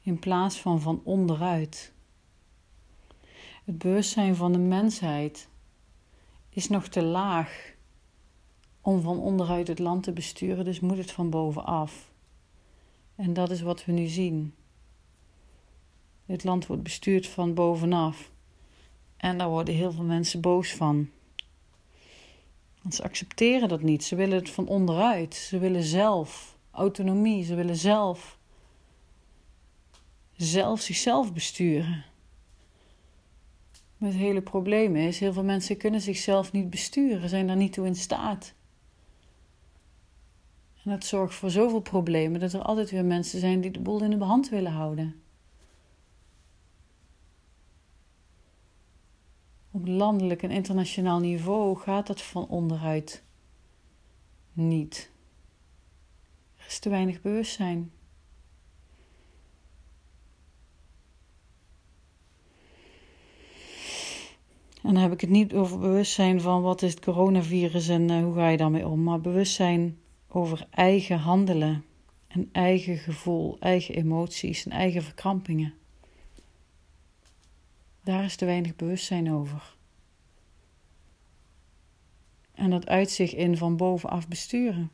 In 0.00 0.18
plaats 0.18 0.60
van 0.60 0.80
van 0.80 1.00
onderuit. 1.04 1.92
Het 3.64 3.78
bewustzijn 3.78 4.36
van 4.36 4.52
de 4.52 4.58
mensheid 4.58 5.48
is 6.48 6.68
nog 6.68 6.86
te 6.86 7.02
laag 7.02 7.76
om 8.88 9.00
van 9.00 9.18
onderuit 9.18 9.68
het 9.68 9.78
land 9.78 10.02
te 10.02 10.12
besturen, 10.12 10.64
dus 10.64 10.80
moet 10.80 10.96
het 10.96 11.10
van 11.10 11.30
bovenaf. 11.30 12.10
En 13.16 13.32
dat 13.32 13.50
is 13.50 13.60
wat 13.60 13.84
we 13.84 13.92
nu 13.92 14.06
zien. 14.06 14.54
Het 16.26 16.44
land 16.44 16.66
wordt 16.66 16.82
bestuurd 16.82 17.26
van 17.26 17.54
bovenaf. 17.54 18.30
En 19.16 19.38
daar 19.38 19.48
worden 19.48 19.74
heel 19.74 19.92
veel 19.92 20.04
mensen 20.04 20.40
boos 20.40 20.72
van. 20.74 21.08
Want 22.82 22.94
ze 22.94 23.02
accepteren 23.02 23.68
dat 23.68 23.82
niet. 23.82 24.04
Ze 24.04 24.16
willen 24.16 24.38
het 24.38 24.50
van 24.50 24.66
onderuit. 24.66 25.34
Ze 25.34 25.58
willen 25.58 25.82
zelf 25.82 26.58
autonomie. 26.70 27.44
Ze 27.44 27.54
willen 27.54 27.76
zelf, 27.76 28.38
zelf 30.36 30.80
zichzelf 30.80 31.32
besturen. 31.32 32.04
Het 33.98 34.14
hele 34.14 34.42
probleem 34.42 34.96
is, 34.96 35.20
heel 35.20 35.32
veel 35.32 35.44
mensen 35.44 35.76
kunnen 35.76 36.00
zichzelf 36.00 36.52
niet 36.52 36.70
besturen, 36.70 37.28
zijn 37.28 37.46
daar 37.46 37.56
niet 37.56 37.72
toe 37.72 37.86
in 37.86 37.94
staat. 37.94 38.56
En 40.88 40.94
dat 40.94 41.04
zorgt 41.04 41.34
voor 41.34 41.50
zoveel 41.50 41.80
problemen 41.80 42.40
dat 42.40 42.52
er 42.52 42.62
altijd 42.62 42.90
weer 42.90 43.04
mensen 43.04 43.40
zijn 43.40 43.60
die 43.60 43.70
de 43.70 43.80
boel 43.80 44.02
in 44.02 44.10
de 44.10 44.24
hand 44.24 44.48
willen 44.48 44.72
houden. 44.72 45.22
Op 49.70 49.86
landelijk 49.86 50.42
en 50.42 50.50
internationaal 50.50 51.18
niveau 51.18 51.78
gaat 51.78 52.06
dat 52.06 52.22
van 52.22 52.46
onderuit 52.46 53.22
niet. 54.52 55.10
Er 56.56 56.66
is 56.66 56.78
te 56.78 56.88
weinig 56.88 57.20
bewustzijn. 57.20 57.92
En 64.82 64.94
dan 64.94 64.96
heb 64.96 65.12
ik 65.12 65.20
het 65.20 65.30
niet 65.30 65.54
over 65.54 65.78
bewustzijn 65.78 66.40
van 66.40 66.62
wat 66.62 66.82
is 66.82 66.90
het 66.90 67.04
coronavirus 67.04 67.88
en 67.88 68.10
uh, 68.10 68.22
hoe 68.22 68.34
ga 68.34 68.48
je 68.48 68.56
daarmee 68.56 68.88
om, 68.88 69.02
maar 69.02 69.20
bewustzijn 69.20 69.98
over 70.28 70.66
eigen 70.70 71.18
handelen 71.18 71.84
en 72.26 72.48
eigen 72.52 72.96
gevoel, 72.96 73.56
eigen 73.60 73.94
emoties 73.94 74.64
en 74.64 74.72
eigen 74.72 75.02
verkrampingen. 75.02 75.74
Daar 78.02 78.24
is 78.24 78.36
te 78.36 78.44
weinig 78.44 78.76
bewustzijn 78.76 79.32
over. 79.32 79.76
En 82.54 82.70
dat 82.70 82.86
uit 82.86 83.10
zich 83.10 83.34
in 83.34 83.56
van 83.56 83.76
bovenaf 83.76 84.28
besturen. 84.28 84.90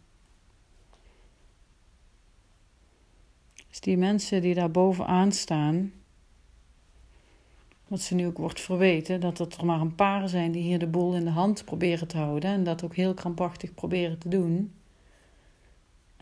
Dus 3.68 3.80
die 3.80 3.96
mensen 3.96 4.42
die 4.42 4.54
daar 4.54 4.70
bovenaan 4.70 5.32
staan, 5.32 5.92
wat 7.88 8.00
ze 8.00 8.14
nu 8.14 8.26
ook 8.26 8.38
wordt 8.38 8.60
verweten, 8.60 9.20
dat 9.20 9.56
er 9.56 9.64
maar 9.66 9.80
een 9.80 9.94
paar 9.94 10.28
zijn 10.28 10.52
die 10.52 10.62
hier 10.62 10.78
de 10.78 10.86
boel 10.86 11.14
in 11.14 11.24
de 11.24 11.30
hand 11.30 11.64
proberen 11.64 12.08
te 12.08 12.16
houden 12.16 12.50
en 12.50 12.64
dat 12.64 12.84
ook 12.84 12.94
heel 12.94 13.14
krampachtig 13.14 13.74
proberen 13.74 14.18
te 14.18 14.28
doen. 14.28 14.72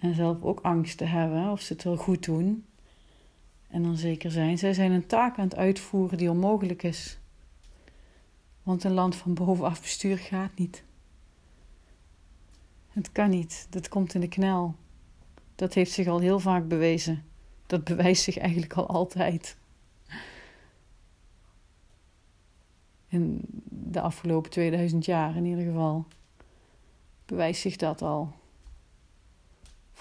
En 0.03 0.15
zelf 0.15 0.43
ook 0.43 0.61
angst 0.61 0.97
te 0.99 1.05
hebben 1.05 1.51
of 1.51 1.61
ze 1.61 1.73
het 1.73 1.83
wel 1.83 1.97
goed 1.97 2.25
doen. 2.25 2.65
En 3.69 3.83
dan 3.83 3.97
zeker 3.97 4.31
zijn. 4.31 4.59
Zij 4.59 4.73
zijn 4.73 4.93
een 4.93 5.07
taak 5.07 5.39
aan 5.39 5.45
het 5.45 5.57
uitvoeren 5.57 6.19
die 6.19 6.31
onmogelijk 6.31 6.83
is. 6.83 7.19
Want 8.63 8.85
een 8.85 8.93
land 8.93 9.17
van 9.17 9.35
bovenaf 9.35 9.81
bestuur 9.81 10.19
gaat 10.19 10.59
niet. 10.59 10.85
Het 12.89 13.13
kan 13.13 13.31
niet. 13.31 13.67
Dat 13.71 13.89
komt 13.89 14.15
in 14.15 14.21
de 14.21 14.29
knel. 14.29 14.75
Dat 15.55 15.75
heeft 15.75 15.93
zich 15.93 16.07
al 16.07 16.19
heel 16.19 16.39
vaak 16.39 16.69
bewezen. 16.69 17.25
Dat 17.67 17.85
bewijst 17.85 18.23
zich 18.23 18.39
eigenlijk 18.39 18.73
al 18.73 18.87
altijd. 18.87 19.57
In 23.09 23.41
de 23.69 24.01
afgelopen 24.01 24.51
2000 24.51 25.05
jaar 25.05 25.37
in 25.37 25.45
ieder 25.45 25.65
geval. 25.65 26.07
Bewijst 27.27 27.61
zich 27.61 27.77
dat 27.77 28.03
al. 28.03 28.33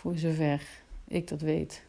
Voor 0.01 0.17
zover 0.17 0.81
ik 1.07 1.27
dat 1.27 1.41
weet. 1.41 1.85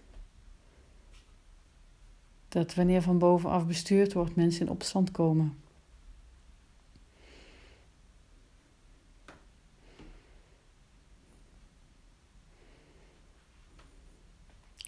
Dat 2.48 2.74
wanneer 2.74 3.02
van 3.02 3.18
bovenaf 3.18 3.66
bestuurd 3.66 4.12
wordt, 4.12 4.36
mensen 4.36 4.66
in 4.66 4.72
opstand 4.72 5.10
komen. 5.10 5.56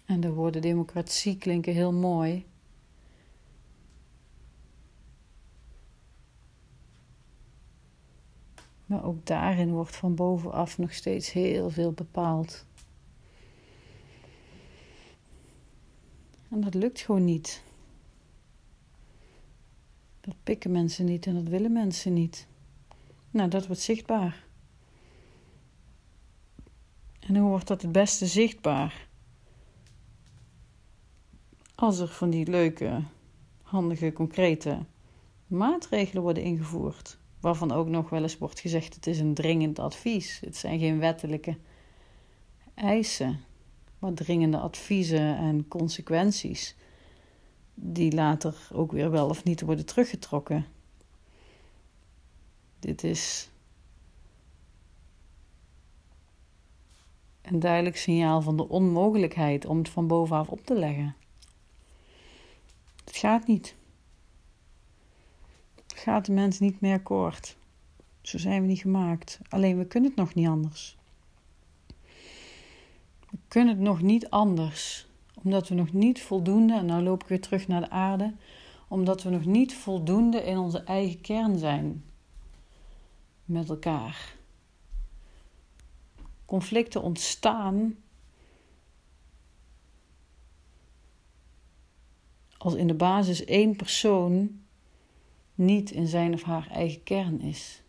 En 0.05 0.19
de 0.19 0.33
woorden 0.33 0.61
democratie 0.61 1.37
klinken 1.37 1.73
heel 1.73 1.93
mooi. 1.93 2.45
Maar 8.85 9.03
ook 9.03 9.25
daarin 9.25 9.71
wordt 9.71 9.95
van 9.95 10.15
bovenaf 10.15 10.77
nog 10.77 10.93
steeds 10.93 11.31
heel 11.31 11.69
veel 11.69 11.91
bepaald. 11.91 12.65
En 16.49 16.61
dat 16.61 16.73
lukt 16.73 16.99
gewoon 16.99 17.25
niet. 17.25 17.63
Dat 20.21 20.35
pikken 20.43 20.71
mensen 20.71 21.05
niet 21.05 21.25
en 21.25 21.33
dat 21.33 21.47
willen 21.47 21.71
mensen 21.71 22.13
niet. 22.13 22.47
Nou, 23.31 23.49
dat 23.49 23.67
wordt 23.67 23.81
zichtbaar. 23.81 24.43
En 27.19 27.35
hoe 27.35 27.49
wordt 27.49 27.67
dat 27.67 27.81
het 27.81 27.91
beste 27.91 28.25
zichtbaar? 28.25 29.07
Als 31.75 31.99
er 31.99 32.07
van 32.07 32.29
die 32.29 32.49
leuke, 32.49 33.01
handige, 33.61 34.13
concrete 34.13 34.79
maatregelen 35.47 36.23
worden 36.23 36.43
ingevoerd, 36.43 37.17
waarvan 37.39 37.71
ook 37.71 37.87
nog 37.87 38.09
wel 38.09 38.21
eens 38.21 38.37
wordt 38.37 38.59
gezegd: 38.59 38.95
het 38.95 39.07
is 39.07 39.19
een 39.19 39.33
dringend 39.33 39.79
advies. 39.79 40.39
Het 40.39 40.55
zijn 40.55 40.79
geen 40.79 40.99
wettelijke 40.99 41.57
eisen 42.73 43.39
dringende 44.13 44.57
adviezen 44.57 45.37
en 45.37 45.67
consequenties. 45.67 46.75
die 47.73 48.11
later 48.13 48.55
ook 48.71 48.91
weer 48.91 49.11
wel 49.11 49.29
of 49.29 49.43
niet 49.43 49.61
worden 49.61 49.85
teruggetrokken. 49.85 50.65
Dit 52.79 53.03
is 53.03 53.49
een 57.41 57.59
duidelijk 57.59 57.97
signaal 57.97 58.41
van 58.41 58.57
de 58.57 58.69
onmogelijkheid 58.69 59.65
om 59.65 59.77
het 59.77 59.89
van 59.89 60.07
bovenaf 60.07 60.49
op 60.49 60.65
te 60.65 60.73
leggen. 60.73 61.15
Het 63.05 63.17
gaat 63.17 63.47
niet. 63.47 63.75
Het 65.75 65.99
gaat 65.99 66.25
de 66.25 66.31
mens 66.31 66.59
niet 66.59 66.81
meer 66.81 67.01
kort. 67.01 67.57
Zo 68.21 68.37
zijn 68.37 68.61
we 68.61 68.67
niet 68.67 68.79
gemaakt. 68.79 69.39
Alleen 69.49 69.77
we 69.77 69.85
kunnen 69.85 70.09
het 70.09 70.19
nog 70.19 70.33
niet 70.33 70.47
anders. 70.47 70.97
Kunnen 73.47 73.75
het 73.75 73.83
nog 73.83 74.01
niet 74.01 74.29
anders, 74.29 75.07
omdat 75.43 75.67
we 75.67 75.75
nog 75.75 75.93
niet 75.93 76.21
voldoende, 76.21 76.73
en 76.73 76.85
nou 76.85 77.03
loop 77.03 77.23
ik 77.23 77.29
weer 77.29 77.41
terug 77.41 77.67
naar 77.67 77.81
de 77.81 77.89
aarde, 77.89 78.33
omdat 78.87 79.23
we 79.23 79.29
nog 79.29 79.45
niet 79.45 79.73
voldoende 79.75 80.43
in 80.43 80.57
onze 80.57 80.83
eigen 80.83 81.21
kern 81.21 81.57
zijn 81.57 82.03
met 83.45 83.69
elkaar. 83.69 84.35
Conflicten 86.45 87.01
ontstaan 87.01 87.95
als 92.57 92.73
in 92.73 92.87
de 92.87 92.93
basis 92.93 93.45
één 93.45 93.75
persoon 93.75 94.59
niet 95.55 95.91
in 95.91 96.07
zijn 96.07 96.33
of 96.33 96.43
haar 96.43 96.67
eigen 96.67 97.03
kern 97.03 97.41
is. 97.41 97.83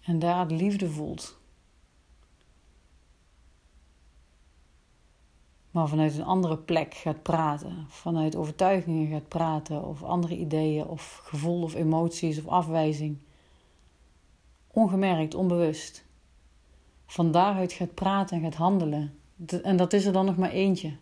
En 0.00 0.18
daar 0.18 0.48
de 0.48 0.54
liefde 0.54 0.90
voelt. 0.90 1.37
Maar 5.78 5.88
vanuit 5.88 6.14
een 6.14 6.24
andere 6.24 6.58
plek 6.58 6.94
gaat 6.94 7.22
praten, 7.22 7.86
vanuit 7.88 8.36
overtuigingen 8.36 9.10
gaat 9.10 9.28
praten, 9.28 9.84
of 9.84 10.02
andere 10.02 10.36
ideeën, 10.36 10.86
of 10.86 11.20
gevoel 11.24 11.62
of 11.62 11.74
emoties 11.74 12.38
of 12.38 12.46
afwijzing. 12.46 13.18
Ongemerkt, 14.66 15.34
onbewust. 15.34 16.04
Van 17.06 17.32
daaruit 17.32 17.72
gaat 17.72 17.94
praten 17.94 18.36
en 18.36 18.42
gaat 18.42 18.54
handelen. 18.54 19.18
En 19.62 19.76
dat 19.76 19.92
is 19.92 20.04
er 20.04 20.12
dan 20.12 20.24
nog 20.24 20.36
maar 20.36 20.50
eentje. 20.50 20.96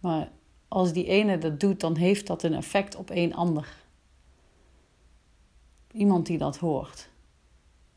Maar 0.00 0.30
als 0.68 0.92
die 0.92 1.06
ene 1.06 1.38
dat 1.38 1.60
doet, 1.60 1.80
dan 1.80 1.96
heeft 1.96 2.26
dat 2.26 2.42
een 2.42 2.54
effect 2.54 2.96
op 2.96 3.10
een 3.10 3.34
ander. 3.34 3.76
Iemand 5.92 6.26
die 6.26 6.38
dat 6.38 6.56
hoort, 6.56 7.08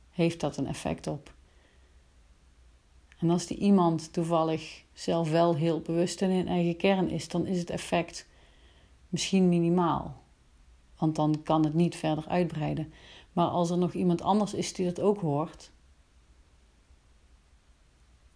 heeft 0.10 0.40
dat 0.40 0.58
een 0.58 0.68
effect 0.68 1.08
op. 1.08 1.34
En 3.18 3.30
als 3.30 3.46
die 3.46 3.58
iemand 3.58 4.14
toevallig 4.14 4.88
zelf 5.00 5.30
wel 5.30 5.56
heel 5.56 5.82
bewust 5.82 6.22
in 6.22 6.48
eigen 6.48 6.78
kern 6.78 7.10
is, 7.10 7.28
dan 7.28 7.46
is 7.46 7.60
het 7.60 7.70
effect 7.70 8.28
misschien 9.10 9.50
minimaal. 9.50 10.24
Want 10.98 11.16
dan 11.16 11.44
kan 11.44 11.64
het 11.64 11.74
niet 11.74 11.96
verder 11.96 12.28
uitbreiden. 12.28 12.94
Maar 13.34 13.48
als 13.48 13.70
er 13.70 13.78
nog 13.78 13.94
iemand 13.94 14.22
anders 14.22 14.54
is 14.54 14.74
die 14.74 14.86
dat 14.86 15.00
ook 15.00 15.22
hoort, 15.22 15.72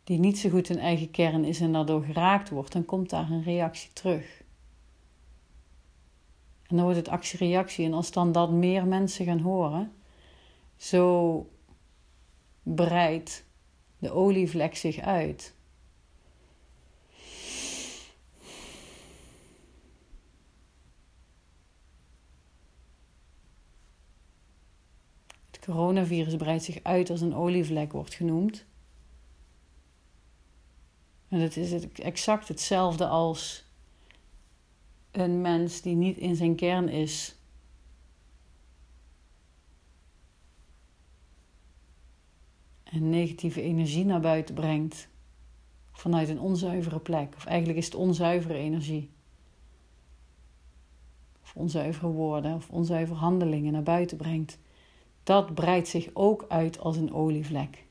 die 0.03 0.19
niet 0.19 0.37
zo 0.37 0.49
goed 0.49 0.69
in 0.69 0.79
eigen 0.79 1.11
kern 1.11 1.45
is 1.45 1.59
en 1.59 1.73
daardoor 1.73 2.03
geraakt 2.03 2.49
wordt, 2.49 2.71
dan 2.71 2.85
komt 2.85 3.09
daar 3.09 3.31
een 3.31 3.43
reactie 3.43 3.93
terug. 3.93 4.41
En 6.67 6.75
dan 6.75 6.81
wordt 6.85 6.97
het 6.97 7.09
actie-reactie. 7.09 7.85
En 7.85 7.93
als 7.93 8.11
dan 8.11 8.31
dat 8.31 8.51
meer 8.51 8.87
mensen 8.87 9.25
gaan 9.25 9.39
horen, 9.39 9.91
zo 10.75 11.49
breidt 12.63 13.45
de 13.97 14.11
olievlek 14.11 14.75
zich 14.75 14.99
uit. 14.99 15.55
Coronavirus 25.65 26.35
breidt 26.35 26.63
zich 26.63 26.83
uit 26.83 27.09
als 27.09 27.21
een 27.21 27.35
olievlek 27.35 27.91
wordt 27.91 28.13
genoemd. 28.13 28.65
En 31.27 31.39
het 31.39 31.57
is 31.57 31.91
exact 31.93 32.47
hetzelfde 32.47 33.07
als 33.07 33.65
een 35.11 35.41
mens 35.41 35.81
die 35.81 35.95
niet 35.95 36.17
in 36.17 36.35
zijn 36.35 36.55
kern 36.55 36.89
is. 36.89 37.35
En 42.83 43.09
negatieve 43.09 43.61
energie 43.61 44.05
naar 44.05 44.19
buiten 44.19 44.55
brengt 44.55 45.07
vanuit 45.91 46.29
een 46.29 46.39
onzuivere 46.39 46.99
plek. 46.99 47.35
Of 47.35 47.45
eigenlijk 47.45 47.77
is 47.77 47.85
het 47.85 47.95
onzuivere 47.95 48.53
energie. 48.57 49.09
Of 51.43 51.55
onzuivere 51.55 52.07
woorden 52.07 52.55
of 52.55 52.69
onzuivere 52.69 53.19
handelingen 53.19 53.73
naar 53.73 53.83
buiten 53.83 54.17
brengt. 54.17 54.57
Dat 55.23 55.53
breidt 55.53 55.87
zich 55.87 56.09
ook 56.13 56.45
uit 56.47 56.79
als 56.79 56.97
een 56.97 57.13
olievlek. 57.13 57.85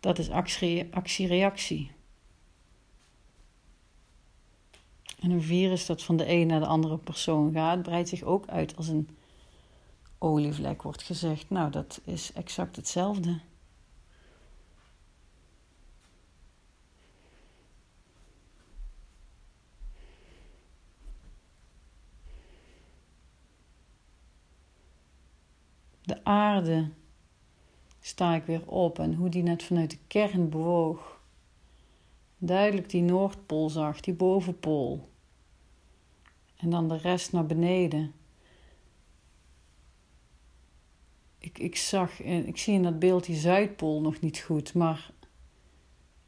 Dat 0.00 0.18
is 0.18 0.30
actie-reactie. 0.90 1.90
En 5.20 5.30
een 5.30 5.42
virus 5.42 5.86
dat 5.86 6.02
van 6.02 6.16
de 6.16 6.30
een 6.30 6.46
naar 6.46 6.60
de 6.60 6.66
andere 6.66 6.98
persoon 6.98 7.52
gaat, 7.52 7.82
breidt 7.82 8.08
zich 8.08 8.22
ook 8.22 8.46
uit 8.46 8.76
als 8.76 8.88
een 8.88 9.08
olievlek, 10.18 10.82
wordt 10.82 11.02
gezegd. 11.02 11.50
Nou, 11.50 11.70
dat 11.70 12.00
is 12.04 12.32
exact 12.32 12.76
hetzelfde. 12.76 13.40
Aarde 26.26 26.88
sta 28.00 28.34
ik 28.34 28.44
weer 28.44 28.68
op 28.68 28.98
en 28.98 29.14
hoe 29.14 29.28
die 29.28 29.42
net 29.42 29.62
vanuit 29.62 29.90
de 29.90 29.98
kern 30.06 30.48
bewoog. 30.48 31.20
Duidelijk 32.38 32.90
die 32.90 33.02
Noordpool 33.02 33.70
zag, 33.70 34.00
die 34.00 34.14
bovenpool. 34.14 35.08
En 36.56 36.70
dan 36.70 36.88
de 36.88 36.96
rest 36.96 37.32
naar 37.32 37.46
beneden. 37.46 38.12
Ik, 41.38 41.58
ik 41.58 41.76
zag, 41.76 42.20
ik 42.22 42.56
zie 42.56 42.74
in 42.74 42.82
dat 42.82 42.98
beeld 42.98 43.24
die 43.24 43.36
Zuidpool 43.36 44.00
nog 44.00 44.20
niet 44.20 44.38
goed, 44.38 44.74
maar 44.74 45.10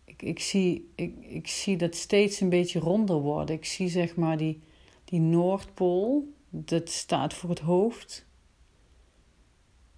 ik, 0.05 0.23
ik, 0.23 0.39
zie, 0.39 0.91
ik, 0.95 1.15
ik 1.21 1.47
zie 1.47 1.77
dat 1.77 1.95
steeds 1.95 2.41
een 2.41 2.49
beetje 2.49 2.79
ronder 2.79 3.17
worden. 3.17 3.57
Ik 3.57 3.65
zie 3.65 3.89
zeg 3.89 4.17
maar 4.17 4.37
die, 4.37 4.61
die 5.05 5.21
Noordpool, 5.21 6.33
dat 6.49 6.91
staat 6.91 7.35
voor 7.35 7.51
het 7.51 7.59
hoofd. 7.59 8.27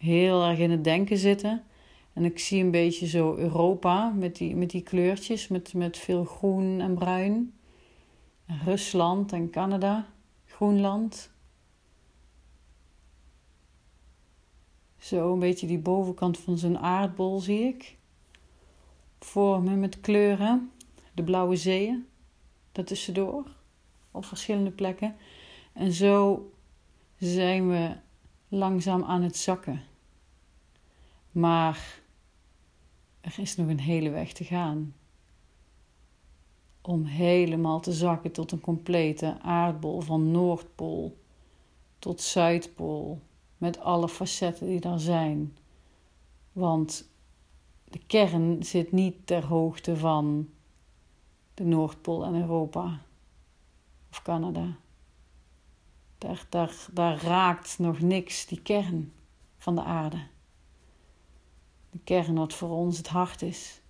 Heel 0.00 0.44
erg 0.44 0.58
in 0.58 0.70
het 0.70 0.84
denken 0.84 1.18
zitten. 1.18 1.64
En 2.12 2.24
ik 2.24 2.38
zie 2.38 2.62
een 2.62 2.70
beetje 2.70 3.06
zo 3.06 3.36
Europa 3.36 4.08
met 4.08 4.36
die, 4.36 4.56
met 4.56 4.70
die 4.70 4.82
kleurtjes, 4.82 5.48
met, 5.48 5.74
met 5.74 5.98
veel 5.98 6.24
groen 6.24 6.80
en 6.80 6.94
bruin. 6.94 7.54
Rusland 8.64 9.32
en 9.32 9.50
Canada, 9.50 10.06
Groenland. 10.46 11.30
Zo 14.98 15.32
een 15.32 15.38
beetje 15.38 15.66
die 15.66 15.78
bovenkant 15.78 16.38
van 16.38 16.58
zo'n 16.58 16.78
aardbol 16.78 17.40
zie 17.40 17.60
ik. 17.60 17.96
Vormen 19.18 19.80
met 19.80 20.00
kleuren. 20.00 20.70
De 21.14 21.22
blauwe 21.22 21.56
zeeën. 21.56 22.06
Daartussendoor. 22.72 23.46
Op 24.10 24.24
verschillende 24.24 24.70
plekken. 24.70 25.16
En 25.72 25.92
zo 25.92 26.50
zijn 27.18 27.68
we 27.68 27.96
langzaam 28.48 29.04
aan 29.04 29.22
het 29.22 29.36
zakken. 29.36 29.88
Maar 31.32 32.00
er 33.20 33.38
is 33.38 33.56
nog 33.56 33.68
een 33.68 33.80
hele 33.80 34.10
weg 34.10 34.32
te 34.32 34.44
gaan. 34.44 34.94
Om 36.80 37.04
helemaal 37.04 37.80
te 37.80 37.92
zakken 37.92 38.32
tot 38.32 38.52
een 38.52 38.60
complete 38.60 39.40
aardbol 39.40 40.00
van 40.00 40.30
Noordpool 40.30 41.18
tot 41.98 42.20
Zuidpool, 42.20 43.20
met 43.58 43.80
alle 43.80 44.08
facetten 44.08 44.66
die 44.66 44.80
daar 44.80 45.00
zijn. 45.00 45.56
Want 46.52 47.08
de 47.84 48.00
kern 48.06 48.64
zit 48.64 48.92
niet 48.92 49.26
ter 49.26 49.44
hoogte 49.44 49.96
van 49.96 50.48
de 51.54 51.64
Noordpool 51.64 52.24
en 52.24 52.34
Europa 52.34 53.00
of 54.10 54.22
Canada. 54.22 54.76
Daar, 56.18 56.46
daar, 56.48 56.86
daar 56.92 57.22
raakt 57.22 57.78
nog 57.78 58.00
niks 58.00 58.46
die 58.46 58.62
kern 58.62 59.12
van 59.56 59.74
de 59.74 59.82
aarde 59.82 60.18
de 61.90 61.98
kern 62.04 62.34
wat 62.34 62.54
voor 62.54 62.70
ons 62.70 62.96
het 62.96 63.08
hart 63.08 63.42
is. 63.42 63.80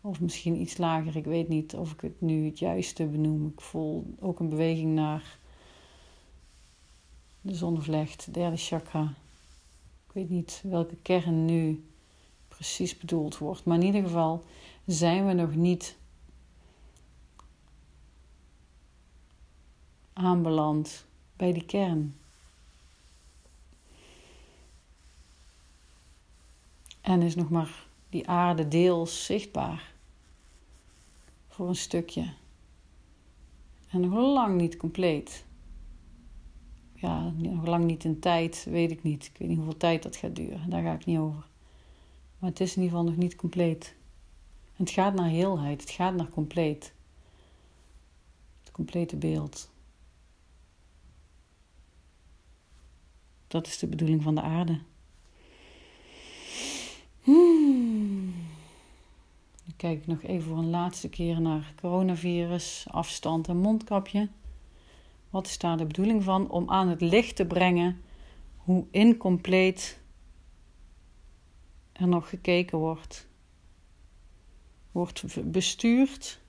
Of 0.00 0.20
misschien 0.20 0.60
iets 0.60 0.76
lager, 0.76 1.16
ik 1.16 1.24
weet 1.24 1.48
niet 1.48 1.74
of 1.74 1.92
ik 1.92 2.00
het 2.00 2.20
nu 2.20 2.44
het 2.44 2.58
juiste 2.58 3.06
benoem. 3.06 3.46
Ik 3.46 3.60
voel 3.60 4.14
ook 4.20 4.40
een 4.40 4.48
beweging 4.48 4.94
naar 4.94 5.38
de 7.40 7.54
zonnevlecht, 7.54 8.34
derde 8.34 8.56
chakra. 8.56 9.14
Ik 10.06 10.12
weet 10.12 10.30
niet 10.30 10.62
welke 10.64 10.96
kern 11.02 11.44
nu 11.44 11.84
precies 12.48 12.98
bedoeld 12.98 13.38
wordt, 13.38 13.64
maar 13.64 13.76
in 13.76 13.84
ieder 13.84 14.02
geval, 14.02 14.44
zijn 14.86 15.26
we 15.26 15.32
nog 15.32 15.54
niet 15.54 15.96
aanbeland 20.12 21.04
bij 21.36 21.52
die 21.52 21.64
kern. 21.64 22.16
En 27.02 27.22
is 27.22 27.34
nog 27.34 27.50
maar 27.50 27.86
die 28.08 28.28
aarde 28.28 28.68
deels 28.68 29.24
zichtbaar. 29.24 29.92
Voor 31.48 31.68
een 31.68 31.76
stukje. 31.76 32.32
En 33.90 34.00
nog 34.00 34.12
lang 34.12 34.60
niet 34.60 34.76
compleet. 34.76 35.44
Ja, 36.94 37.32
nog 37.36 37.66
lang 37.66 37.84
niet 37.84 38.04
in 38.04 38.18
tijd, 38.18 38.66
weet 38.70 38.90
ik 38.90 39.02
niet. 39.02 39.24
Ik 39.24 39.38
weet 39.38 39.48
niet 39.48 39.56
hoeveel 39.56 39.76
tijd 39.76 40.02
dat 40.02 40.16
gaat 40.16 40.36
duren. 40.36 40.70
Daar 40.70 40.82
ga 40.82 40.92
ik 40.92 41.04
niet 41.04 41.18
over. 41.18 41.46
Maar 42.38 42.50
het 42.50 42.60
is 42.60 42.76
in 42.76 42.82
ieder 42.82 42.98
geval 42.98 43.12
nog 43.12 43.22
niet 43.22 43.36
compleet. 43.36 43.94
Het 44.76 44.90
gaat 44.90 45.14
naar 45.14 45.28
heelheid. 45.28 45.80
Het 45.80 45.90
gaat 45.90 46.14
naar 46.14 46.28
compleet. 46.28 46.92
Het 48.60 48.70
complete 48.72 49.16
beeld. 49.16 49.70
Dat 53.46 53.66
is 53.66 53.78
de 53.78 53.86
bedoeling 53.86 54.22
van 54.22 54.34
de 54.34 54.42
aarde. 54.42 54.80
Hmm. 57.22 58.34
Dan 59.64 59.71
kijk 59.82 59.98
ik 59.98 60.06
nog 60.06 60.22
even 60.22 60.48
voor 60.48 60.58
een 60.58 60.70
laatste 60.70 61.08
keer 61.08 61.40
naar 61.40 61.72
coronavirus, 61.80 62.86
afstand 62.90 63.48
en 63.48 63.56
mondkapje. 63.56 64.28
Wat 65.30 65.46
is 65.46 65.58
daar 65.58 65.76
de 65.76 65.86
bedoeling 65.86 66.22
van? 66.22 66.50
Om 66.50 66.70
aan 66.70 66.88
het 66.88 67.00
licht 67.00 67.36
te 67.36 67.46
brengen 67.46 68.02
hoe 68.56 68.86
incompleet 68.90 70.00
er 71.92 72.08
nog 72.08 72.28
gekeken 72.28 72.78
wordt. 72.78 73.28
Wordt 74.92 75.50
bestuurd, 75.52 76.40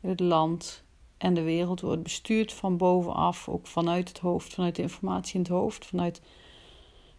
het 0.00 0.20
land 0.20 0.84
en 1.16 1.34
de 1.34 1.42
wereld 1.42 1.80
wordt 1.80 2.02
bestuurd 2.02 2.52
van 2.52 2.76
bovenaf, 2.76 3.48
ook 3.48 3.66
vanuit 3.66 4.08
het 4.08 4.18
hoofd, 4.18 4.54
vanuit 4.54 4.76
de 4.76 4.82
informatie 4.82 5.34
in 5.34 5.40
het 5.40 5.50
hoofd, 5.50 5.86
vanuit 5.86 6.22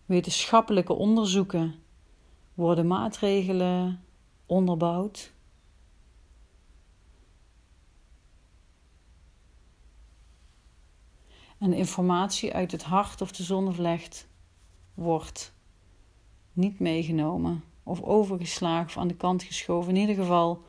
wetenschappelijke 0.05 0.93
onderzoeken 0.93 1.75
worden 2.53 2.87
maatregelen 2.87 4.03
onderbouwd. 4.45 5.33
En 11.57 11.73
informatie 11.73 12.53
uit 12.53 12.71
het 12.71 12.83
hart 12.83 13.21
of 13.21 13.31
de 13.31 13.43
zonnevlecht 13.43 14.27
wordt 14.93 15.53
niet 16.53 16.79
meegenomen 16.79 17.63
of 17.83 18.01
overgeslagen 18.01 18.87
of 18.87 18.97
aan 18.97 19.07
de 19.07 19.15
kant 19.15 19.43
geschoven. 19.43 19.95
In 19.95 20.01
ieder 20.01 20.15
geval, 20.15 20.63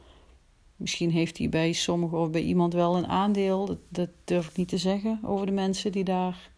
misschien 0.77 1.11
heeft 1.11 1.38
hij 1.38 1.49
bij 1.49 1.72
sommigen 1.72 2.18
of 2.18 2.31
bij 2.31 2.42
iemand 2.42 2.72
wel 2.72 2.96
een 2.96 3.07
aandeel. 3.07 3.79
Dat, 3.88 4.09
durf 4.25 4.49
ik 4.49 4.57
niet 4.57 4.68
te 4.68 4.79
zeggen 4.79 5.20
over 5.22 5.46
de 5.46 5.53
mensen 5.53 5.92
die 5.92 6.05
daar 6.05 6.51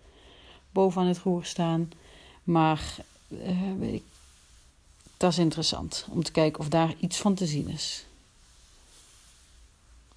boven 0.71 1.01
aan 1.01 1.09
het 1.09 1.19
roer 1.19 1.45
staan. 1.45 1.91
Maar 2.45 2.97
uh, 3.29 3.93
ik 3.93 4.03
dat 5.19 5.33
is 5.33 5.39
interessant 5.39 6.07
om 6.11 6.23
te 6.23 6.33
kijken 6.33 6.61
of 6.61 6.69
daar 6.69 6.95
iets 7.01 7.17
van 7.17 7.35
te 7.35 7.47
zien 7.47 7.69
is. 7.69 8.07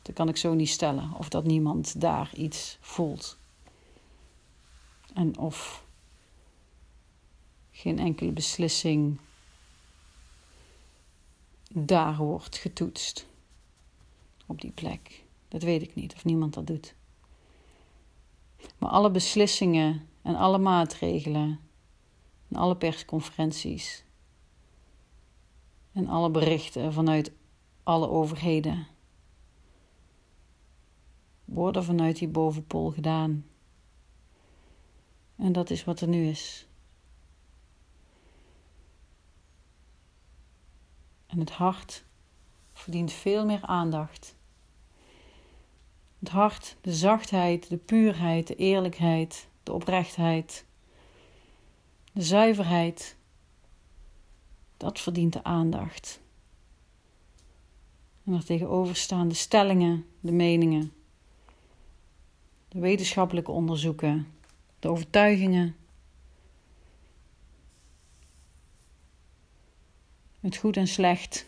Dat 0.01 0.15
kan 0.15 0.29
ik 0.29 0.37
zo 0.37 0.53
niet 0.53 0.69
stellen, 0.69 1.11
of 1.17 1.29
dat 1.29 1.43
niemand 1.43 2.01
daar 2.01 2.29
iets 2.35 2.77
voelt. 2.81 3.37
En 5.13 5.37
of 5.37 5.85
geen 7.71 7.99
enkele 7.99 8.31
beslissing 8.31 9.19
daar 11.73 12.17
wordt 12.17 12.57
getoetst. 12.57 13.27
Op 14.45 14.61
die 14.61 14.71
plek. 14.71 15.23
Dat 15.47 15.63
weet 15.63 15.81
ik 15.81 15.95
niet, 15.95 16.13
of 16.13 16.25
niemand 16.25 16.53
dat 16.53 16.67
doet. 16.67 16.95
Maar 18.77 18.89
alle 18.89 19.11
beslissingen 19.11 20.07
en 20.21 20.35
alle 20.35 20.57
maatregelen 20.57 21.59
en 22.47 22.55
alle 22.55 22.75
persconferenties 22.75 24.03
en 25.91 26.07
alle 26.07 26.29
berichten 26.29 26.93
vanuit 26.93 27.31
alle 27.83 28.09
overheden 28.09 28.87
worden 31.45 31.83
vanuit 31.83 32.17
die 32.17 32.27
bovenpool 32.27 32.91
gedaan. 32.91 33.45
En 35.41 35.51
dat 35.51 35.69
is 35.69 35.83
wat 35.83 36.01
er 36.01 36.07
nu 36.07 36.27
is. 36.27 36.67
En 41.25 41.39
het 41.39 41.51
hart 41.51 42.03
verdient 42.73 43.11
veel 43.11 43.45
meer 43.45 43.61
aandacht. 43.61 44.35
Het 46.19 46.29
hart, 46.29 46.75
de 46.81 46.93
zachtheid, 46.93 47.69
de 47.69 47.77
puurheid, 47.77 48.47
de 48.47 48.55
eerlijkheid, 48.55 49.47
de 49.63 49.73
oprechtheid, 49.73 50.65
de 52.13 52.21
zuiverheid 52.21 53.15
dat 54.77 54.99
verdient 54.99 55.33
de 55.33 55.43
aandacht. 55.43 56.21
En 58.23 58.33
er 58.33 58.45
tegenoverstaande 58.45 59.35
stellingen, 59.35 60.05
de 60.19 60.31
meningen, 60.31 60.93
de 62.67 62.79
wetenschappelijke 62.79 63.51
onderzoeken, 63.51 64.39
de 64.81 64.89
overtuigingen. 64.89 65.75
Het 70.39 70.55
goed 70.57 70.77
en 70.77 70.87
slecht. 70.87 71.45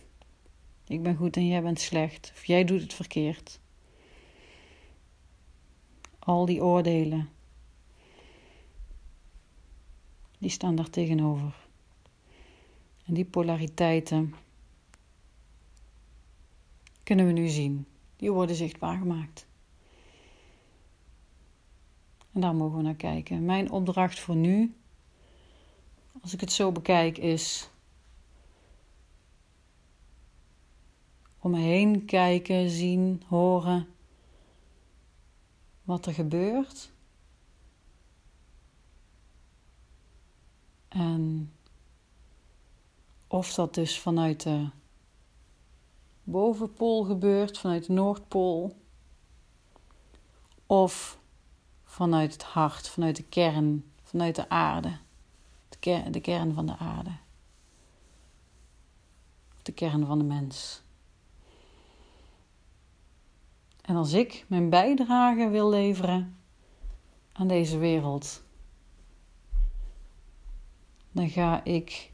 Ik 0.87 1.03
ben 1.03 1.15
goed 1.15 1.35
en 1.35 1.47
jij 1.47 1.61
bent 1.61 1.79
slecht. 1.79 2.31
Of 2.35 2.45
jij 2.45 2.63
doet 2.63 2.81
het 2.81 2.93
verkeerd. 2.93 3.59
Al 6.19 6.45
die 6.45 6.63
oordelen. 6.63 7.29
Die 10.37 10.49
staan 10.49 10.75
daar 10.75 10.89
tegenover. 10.89 11.55
En 13.05 13.13
die 13.13 13.25
polariteiten 13.25 14.35
kunnen 17.03 17.25
we 17.25 17.31
nu 17.31 17.47
zien. 17.47 17.85
Die 18.15 18.31
worden 18.31 18.55
zichtbaar 18.55 18.97
gemaakt. 18.97 19.45
En 22.33 22.41
daar 22.41 22.55
mogen 22.55 22.77
we 22.77 22.83
naar 22.83 22.95
kijken. 22.95 23.45
Mijn 23.45 23.71
opdracht 23.71 24.19
voor 24.19 24.35
nu, 24.35 24.75
als 26.21 26.33
ik 26.33 26.39
het 26.39 26.51
zo 26.51 26.71
bekijk, 26.71 27.17
is 27.17 27.69
om 31.39 31.51
me 31.51 31.59
heen 31.59 32.05
kijken, 32.05 32.69
zien, 32.69 33.23
horen 33.27 33.87
wat 35.83 36.05
er 36.05 36.13
gebeurt. 36.13 36.91
En 40.87 41.51
of 43.27 43.53
dat 43.53 43.73
dus 43.73 43.99
vanuit 43.99 44.43
de 44.43 44.69
bovenpool 46.23 47.03
gebeurt, 47.03 47.57
vanuit 47.57 47.85
de 47.85 47.93
Noordpool. 47.93 48.75
Of 50.65 51.21
vanuit 51.93 52.33
het 52.33 52.43
hart, 52.43 52.89
vanuit 52.89 53.15
de 53.15 53.23
kern, 53.23 53.83
vanuit 54.03 54.35
de 54.35 54.49
aarde. 54.49 54.97
De, 55.69 55.77
kern, 55.79 56.11
de 56.11 56.21
kern 56.21 56.53
van 56.53 56.65
de 56.65 56.77
aarde. 56.77 57.11
De 59.61 59.71
kern 59.71 60.05
van 60.05 60.17
de 60.17 60.23
mens. 60.23 60.81
En 63.81 63.95
als 63.95 64.13
ik 64.13 64.45
mijn 64.47 64.69
bijdrage 64.69 65.49
wil 65.49 65.69
leveren 65.69 66.37
aan 67.33 67.47
deze 67.47 67.77
wereld, 67.77 68.43
dan 71.11 71.29
ga 71.29 71.63
ik 71.63 72.11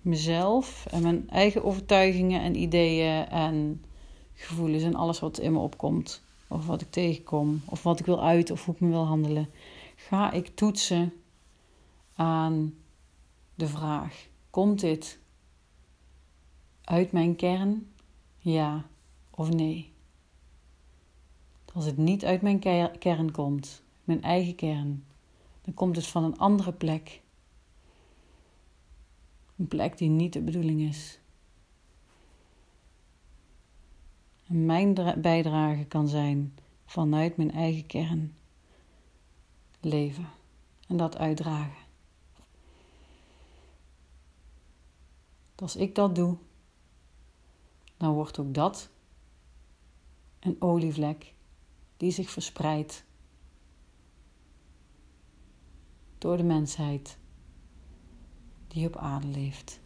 mezelf 0.00 0.86
en 0.86 1.02
mijn 1.02 1.30
eigen 1.30 1.64
overtuigingen 1.64 2.40
en 2.40 2.54
ideeën 2.54 3.28
en 3.28 3.84
gevoelens 4.34 4.82
en 4.82 4.94
alles 4.94 5.20
wat 5.20 5.38
in 5.38 5.52
me 5.52 5.58
opkomt, 5.58 6.26
of 6.48 6.66
wat 6.66 6.80
ik 6.80 6.90
tegenkom, 6.90 7.62
of 7.64 7.82
wat 7.82 8.00
ik 8.00 8.06
wil 8.06 8.22
uiten 8.22 8.54
of 8.54 8.64
hoe 8.64 8.74
ik 8.74 8.80
me 8.80 8.88
wil 8.88 9.06
handelen, 9.06 9.50
ga 9.96 10.32
ik 10.32 10.54
toetsen 10.54 11.12
aan 12.14 12.74
de 13.54 13.66
vraag: 13.66 14.26
komt 14.50 14.80
dit 14.80 15.18
uit 16.84 17.12
mijn 17.12 17.36
kern? 17.36 17.92
Ja 18.38 18.86
of 19.30 19.48
nee? 19.50 19.92
Als 21.74 21.84
het 21.84 21.96
niet 21.96 22.24
uit 22.24 22.42
mijn 22.42 22.58
kern 22.98 23.30
komt, 23.30 23.82
mijn 24.04 24.22
eigen 24.22 24.54
kern, 24.54 25.04
dan 25.62 25.74
komt 25.74 25.96
het 25.96 26.06
van 26.06 26.24
een 26.24 26.38
andere 26.38 26.72
plek. 26.72 27.20
Een 29.56 29.68
plek 29.68 29.98
die 29.98 30.08
niet 30.08 30.32
de 30.32 30.40
bedoeling 30.40 30.80
is. 30.80 31.18
Mijn 34.48 34.94
bijdrage 35.20 35.84
kan 35.84 36.08
zijn 36.08 36.54
vanuit 36.84 37.36
mijn 37.36 37.50
eigen 37.50 37.86
kern 37.86 38.36
leven 39.80 40.28
en 40.86 40.96
dat 40.96 41.16
uitdragen. 41.16 41.86
Als 45.54 45.76
ik 45.76 45.94
dat 45.94 46.14
doe, 46.14 46.36
dan 47.96 48.12
wordt 48.12 48.38
ook 48.38 48.54
dat 48.54 48.90
een 50.40 50.56
olievlek 50.58 51.34
die 51.96 52.10
zich 52.10 52.30
verspreidt 52.30 53.04
door 56.18 56.36
de 56.36 56.42
mensheid 56.42 57.18
die 58.68 58.86
op 58.86 58.96
aarde 58.96 59.26
leeft. 59.26 59.80